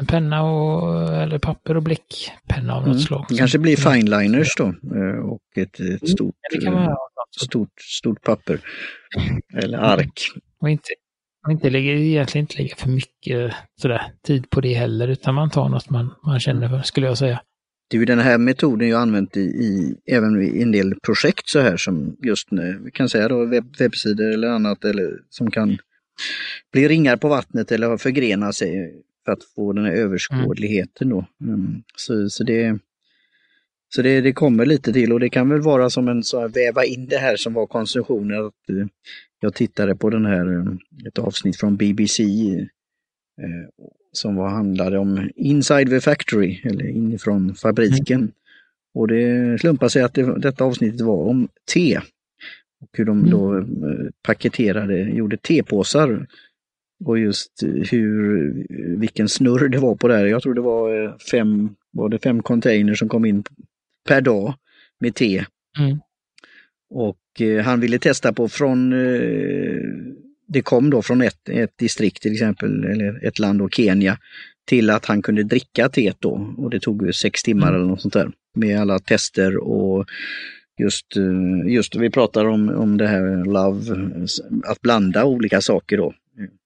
En 0.00 0.06
penna 0.06 0.42
och, 0.42 1.12
eller 1.14 1.38
papper 1.38 1.76
och 1.76 1.82
bläckpenna 1.82 2.74
av 2.74 2.80
något 2.82 2.86
Mm. 2.86 2.98
slag. 2.98 3.26
Det 3.28 3.36
kanske 3.36 3.58
blir 3.58 3.76
fineliners 3.76 4.54
då 4.56 4.64
eh, 4.66 5.18
och 5.30 5.42
ett, 5.56 5.80
ett 5.80 5.80
Mm, 5.80 5.98
stort, 6.06 6.34
ha. 6.64 6.96
stort, 7.40 7.80
stort 7.80 8.22
papper. 8.22 8.60
Eller 9.62 9.78
ark. 9.78 10.20
Och 10.60 10.70
inte, 10.70 10.88
och 11.46 11.52
inte 11.52 11.70
lägga, 11.70 11.92
egentligen 11.92 12.42
inte 12.44 12.58
lägga 12.62 12.76
för 12.76 12.88
mycket 12.88 13.52
sådär, 13.80 14.02
tid 14.26 14.50
på 14.50 14.60
det 14.60 14.74
heller, 14.74 15.08
utan 15.08 15.34
man 15.34 15.50
tar 15.50 15.68
något 15.68 15.90
man, 15.90 16.14
man 16.26 16.40
känner 16.40 16.68
för, 16.68 16.82
skulle 16.82 17.06
jag 17.06 17.18
säga. 17.18 17.42
Det 17.90 17.96
är 17.96 17.98
ju 18.00 18.04
den 18.06 18.18
här 18.18 18.38
metoden 18.38 18.88
jag 18.88 19.00
använt 19.02 19.36
i, 19.36 19.40
i 19.40 19.94
även 20.06 20.42
i 20.42 20.62
en 20.62 20.72
del 20.72 20.94
projekt 21.06 21.48
så 21.48 21.60
här 21.60 21.76
som 21.76 22.16
just 22.22 22.50
nu, 22.50 22.80
vi 22.84 22.90
kan 22.90 23.08
säga 23.08 23.28
då 23.28 23.44
webb, 23.46 23.74
webbsidor 23.78 24.30
eller 24.32 24.48
annat 24.48 24.84
eller 24.84 25.10
som 25.30 25.50
kan 25.50 25.78
bli 26.72 26.88
ringar 26.88 27.16
på 27.16 27.28
vattnet 27.28 27.72
eller 27.72 27.96
förgrena 27.96 28.52
sig 28.52 29.02
för 29.24 29.32
att 29.32 29.44
få 29.44 29.72
den 29.72 29.84
här 29.84 29.92
överskådligheten 29.92 31.08
då. 31.08 31.26
Mm. 31.40 31.82
Så, 31.96 32.30
så, 32.30 32.44
det, 32.44 32.78
så 33.94 34.02
det, 34.02 34.20
det 34.20 34.32
kommer 34.32 34.66
lite 34.66 34.92
till 34.92 35.12
och 35.12 35.20
det 35.20 35.30
kan 35.30 35.48
väl 35.48 35.60
vara 35.60 35.90
som 35.90 36.08
en 36.08 36.22
så 36.22 36.40
här, 36.40 36.48
väva 36.48 36.84
in 36.84 37.06
det 37.06 37.16
här 37.18 37.36
som 37.36 37.54
var 37.54 37.66
konsumtionen. 37.66 38.46
Att, 38.46 38.70
eh, 38.70 38.86
jag 39.40 39.54
tittade 39.54 39.96
på 39.96 40.10
den 40.10 40.26
här, 40.26 40.58
eh, 40.58 41.06
ett 41.06 41.18
avsnitt 41.18 41.56
från 41.56 41.76
BBC 41.76 42.22
eh, 43.42 43.68
som 44.12 44.36
var, 44.36 44.48
handlade 44.48 44.98
om 44.98 45.30
Inside 45.36 45.88
the 45.88 46.00
Factory, 46.00 46.60
eller 46.64 46.84
inifrån 46.88 47.54
fabriken. 47.54 48.32
Och 48.94 49.08
det 49.08 49.60
slumpade 49.60 49.90
sig 49.90 50.02
att 50.02 50.14
det, 50.14 50.38
detta 50.38 50.64
avsnittet 50.64 51.00
var 51.00 51.16
om 51.28 51.48
te. 51.74 52.00
Och 52.80 52.88
hur 52.92 53.04
de 53.04 53.18
Mm. 53.18 53.30
då 53.30 53.58
eh, 53.58 53.64
paketerade, 54.22 55.00
gjorde 55.00 55.36
tepåsar. 55.36 56.26
Och 57.04 57.18
just 57.18 57.52
hur, 57.90 58.54
vilken 58.98 59.28
snurr 59.28 59.68
det 59.68 59.78
var 59.78 59.94
på 59.94 60.08
det 60.08 60.16
här. 60.16 60.26
Jag 60.26 60.42
tror 60.42 60.54
det 60.54 60.60
var 60.60 61.04
eh, 61.04 61.16
fem, 61.30 61.74
var 61.92 62.08
det 62.08 62.18
fem 62.18 62.42
containers 62.42 62.98
som 62.98 63.08
kom 63.08 63.24
in 63.24 63.44
per 64.08 64.20
dag 64.20 64.54
med 65.00 65.14
te. 65.14 65.44
Mm. 65.78 65.98
Och 66.90 67.40
eh, 67.40 67.64
han 67.64 67.80
ville 67.80 67.98
testa 67.98 68.32
på 68.32 68.48
från, 68.48 68.92
eh, 68.92 69.80
det 70.48 70.62
kom 70.62 70.90
då 70.90 71.02
från 71.02 71.22
ett, 71.22 71.48
ett 71.48 71.78
distrikt 71.78 72.22
till 72.22 72.32
exempel, 72.32 72.84
eller 72.84 73.26
ett 73.26 73.38
land 73.38 73.58
då, 73.58 73.68
Kenya, 73.68 74.18
till 74.66 74.90
att 74.90 75.06
han 75.06 75.22
kunde 75.22 75.42
dricka 75.42 75.88
teet 75.88 76.16
då. 76.18 76.54
Och 76.58 76.70
det 76.70 76.80
tog 76.80 77.06
ju 77.06 77.12
sex 77.12 77.42
timmar 77.42 77.68
Mm. 77.68 77.74
eller 77.80 77.88
något 77.90 78.02
sånt 78.02 78.14
där. 78.14 78.30
Med 78.54 78.80
alla 78.80 78.98
tester 78.98 79.56
och 79.56 80.06
just, 80.78 81.16
eh, 81.16 81.72
just 81.72 81.96
vi 81.96 82.10
pratar 82.10 82.44
om, 82.44 82.68
om 82.68 82.96
det 82.96 83.06
här 83.06 83.44
love, 83.44 83.96
att 84.64 84.80
blanda 84.80 85.24
olika 85.24 85.60
saker 85.60 85.96
då. 85.96 86.14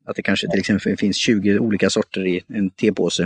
Att 0.04 0.16
det 0.16 0.22
kanske 0.22 0.50
till 0.50 0.60
exempel 0.60 0.96
finns 0.96 1.16
20 1.16 1.58
olika 1.58 1.90
sorter 1.90 2.26
i 2.26 2.42
en 2.48 2.70
tepåse. 2.70 3.22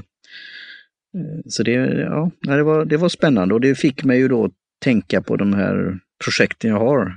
Eh, 1.14 1.40
Så 1.46 1.62
det, 1.62 1.72
ja, 1.72 2.30
det, 2.40 2.62
var, 2.62 2.84
det 2.84 2.96
var 2.96 3.08
spännande 3.08 3.54
och 3.54 3.60
det 3.60 3.74
fick 3.74 4.04
mig 4.04 4.18
ju 4.18 4.28
då 4.28 4.50
tänka 4.78 5.22
på 5.22 5.36
de 5.36 5.54
här 5.54 5.98
projekten 6.24 6.70
jag 6.70 6.78
har 6.78 7.16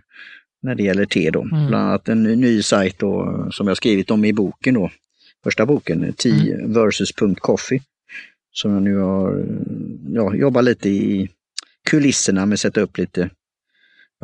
när 0.61 0.75
det 0.75 0.83
gäller 0.83 1.05
te 1.05 1.29
då. 1.29 1.41
Mm. 1.41 1.67
Bland 1.67 1.87
annat 1.87 2.09
en 2.09 2.23
ny 2.23 2.61
sajt 2.61 2.99
då, 2.99 3.47
som 3.51 3.67
jag 3.67 3.77
skrivit 3.77 4.11
om 4.11 4.25
i 4.25 4.33
boken 4.33 4.73
då. 4.73 4.91
Första 5.43 5.65
boken, 5.65 6.13
Tea 6.13 6.67
versus.coffee. 6.67 7.81
Som 8.51 8.73
jag 8.73 8.81
nu 8.81 8.95
har 8.97 9.39
eh, 9.39 9.45
ja, 10.13 10.35
jobbat 10.35 10.63
lite 10.63 10.89
i 10.89 11.29
kulisserna 11.89 12.45
med 12.45 12.53
att 12.53 12.59
sätta 12.59 12.81
upp 12.81 12.97
lite 12.97 13.29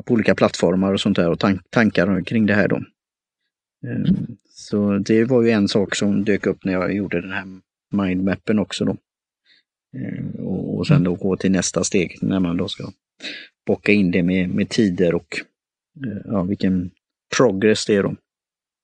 på 0.06 0.14
olika 0.14 0.36
plattformar 0.36 0.94
och 0.94 1.02
sånt 1.02 1.16
där 1.16 1.30
och 1.30 1.40
tank, 1.40 1.62
tankar 1.70 2.24
kring 2.26 2.46
det 2.46 2.54
här 2.54 2.68
då. 2.68 2.76
Eh, 3.88 4.12
Så 4.69 4.97
det 4.97 5.23
var 5.25 5.41
ju 5.43 5.49
en 5.49 5.67
sak 5.67 5.95
som 5.95 6.23
dök 6.23 6.45
upp 6.47 6.65
när 6.65 6.73
jag 6.73 6.93
gjorde 6.95 7.21
den 7.21 7.32
här 7.32 7.45
mindmappen 7.93 8.60
också 8.60 8.86
då. 8.86 8.97
Eh, 9.97 10.41
Och, 10.41 10.77
och 10.77 10.88
sen 10.88 11.03
då 11.03 11.15
gå 11.15 11.38
till 11.38 11.51
nästa 11.51 11.84
steg 11.84 12.17
när 12.21 12.39
man 12.39 12.58
då 12.58 12.67
ska 12.67 12.91
bocka 13.67 13.91
in 13.91 14.12
det 14.12 14.23
med, 14.23 14.49
med 14.49 14.69
tider 14.69 15.15
och 15.15 15.36
eh, 16.05 16.21
ja, 16.25 16.43
vilken 16.43 16.91
progress 17.38 17.86
det 17.86 17.95
är 17.95 18.03
då. 18.03 18.15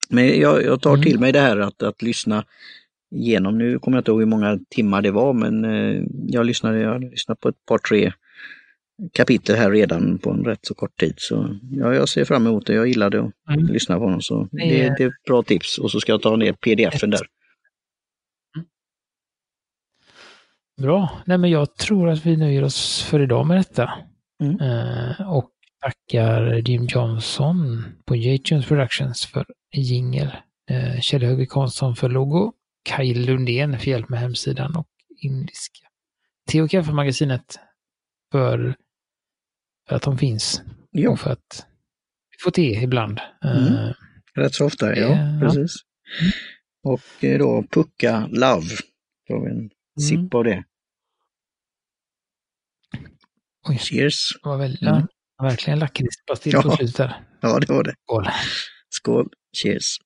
Men 0.09 0.39
jag, 0.39 0.63
jag 0.63 0.81
tar 0.81 0.93
Mm. 0.93 1.03
till 1.03 1.19
mig 1.19 1.31
det 1.31 1.39
här 1.39 1.57
att, 1.57 1.83
att 1.83 2.01
lyssna 2.01 2.45
igenom. 3.15 3.57
Nu 3.57 3.79
kommer 3.79 3.97
jag 3.97 4.01
inte 4.01 4.11
ihåg 4.11 4.19
hur 4.19 4.25
många 4.27 4.59
timmar 4.69 5.01
det 5.01 5.11
var 5.11 5.33
men 5.33 5.65
eh, 5.65 6.03
jag 6.27 6.45
lyssnade, 6.45 6.79
jag 6.79 6.89
har 6.89 6.99
lyssnat 6.99 7.39
på 7.39 7.49
ett 7.49 7.65
par 7.65 7.77
tre 7.77 8.13
kapitel 9.13 9.55
här 9.55 9.71
redan 9.71 10.17
på 10.17 10.29
en 10.31 10.45
rätt 10.45 10.59
så 10.65 10.73
kort 10.73 10.99
tid. 10.99 11.13
Så 11.17 11.59
ja, 11.71 11.93
jag 11.93 12.09
ser 12.09 12.25
fram 12.25 12.47
emot 12.47 12.65
det. 12.65 12.73
Jag 12.73 12.87
gillade 12.87 13.19
att 13.45 13.55
Mm. 13.55 13.65
lyssna 13.73 13.97
på 13.97 14.03
honom. 14.03 14.21
Så 14.21 14.47
Det 14.51 14.57
det, 14.57 14.81
är- 14.85 14.95
det 14.97 15.03
är 15.03 15.07
ett 15.07 15.23
bra 15.27 15.43
tips. 15.43 15.77
Och 15.77 15.91
så 15.91 15.99
ska 15.99 16.11
jag 16.11 16.21
ta 16.21 16.35
ner 16.35 16.53
pdf-en 16.53 17.09
där. 17.09 17.27
Bra. 20.81 21.21
Nej, 21.25 21.37
men 21.37 21.49
jag 21.49 21.75
tror 21.75 22.09
att 22.09 22.25
vi 22.25 22.37
nöjer 22.37 22.63
oss 22.63 23.03
för 23.03 23.21
idag 23.21 23.47
med 23.47 23.57
detta. 23.57 23.93
Mm. 24.43 24.59
Eh, 24.61 25.31
och 25.31 25.51
tackar 25.81 26.53
Jim 26.69 26.85
Johnson 26.89 27.83
på 28.05 28.15
J-Tunes 28.15 28.65
Productions 28.65 29.25
för 29.25 29.45
jingel. 29.75 30.31
Eh, 30.69 30.99
Kjell 31.01 31.23
Högvik 31.23 31.49
Karlsson 31.49 31.95
för 31.95 32.09
logo. 32.09 32.53
Kaj 32.83 33.13
Lundén 33.13 33.79
för 33.79 33.91
hjälp 33.91 34.09
med 34.09 34.19
hemsidan 34.19 34.75
och 34.75 34.87
indiska. 35.21 35.85
Och 36.63 36.69
kaffemagasinet 36.69 37.55
för, 38.31 38.75
för 39.89 39.95
att 39.95 40.01
de 40.01 40.17
finns 40.17 40.61
Ja, 40.91 41.09
och 41.09 41.19
för 41.19 41.29
att 41.29 41.65
vi 42.31 42.37
får 42.43 42.51
te 42.51 42.73
ibland. 42.83 43.19
Mm. 43.43 43.73
Eh, 43.73 43.93
rätt 44.35 44.53
så 44.53 44.65
ofta. 44.65 44.95
Ja, 44.95 45.07
Ja. 45.07 45.39
precis. 45.41 45.71
Och 46.83 47.23
eh, 47.23 47.39
då 47.39 47.63
Pucka 47.71 48.27
Love. 48.31 48.67
Då 49.27 49.33
har 49.35 49.45
vi 49.45 49.51
en 49.51 49.69
sipp 50.01 50.33
av 50.33 50.43
det. 50.43 50.63
Oj, 53.69 53.77
Cheers! 53.77 54.29
det 54.43 54.49
var 54.49 54.57
väl, 54.57 54.77
Mm. 54.81 55.07
ja, 55.37 55.43
verkligen 55.43 55.79
lakritspastill 55.79 56.53
Ja. 56.53 56.61
på 56.61 56.71
slutet 56.71 56.95
där. 56.97 57.21
Ja, 57.41 57.59
det 57.59 57.69
var 57.69 57.83
det. 57.83 57.93
Skål. 58.05 58.27
Skål! 58.89 59.29
Cheers! 59.63 59.97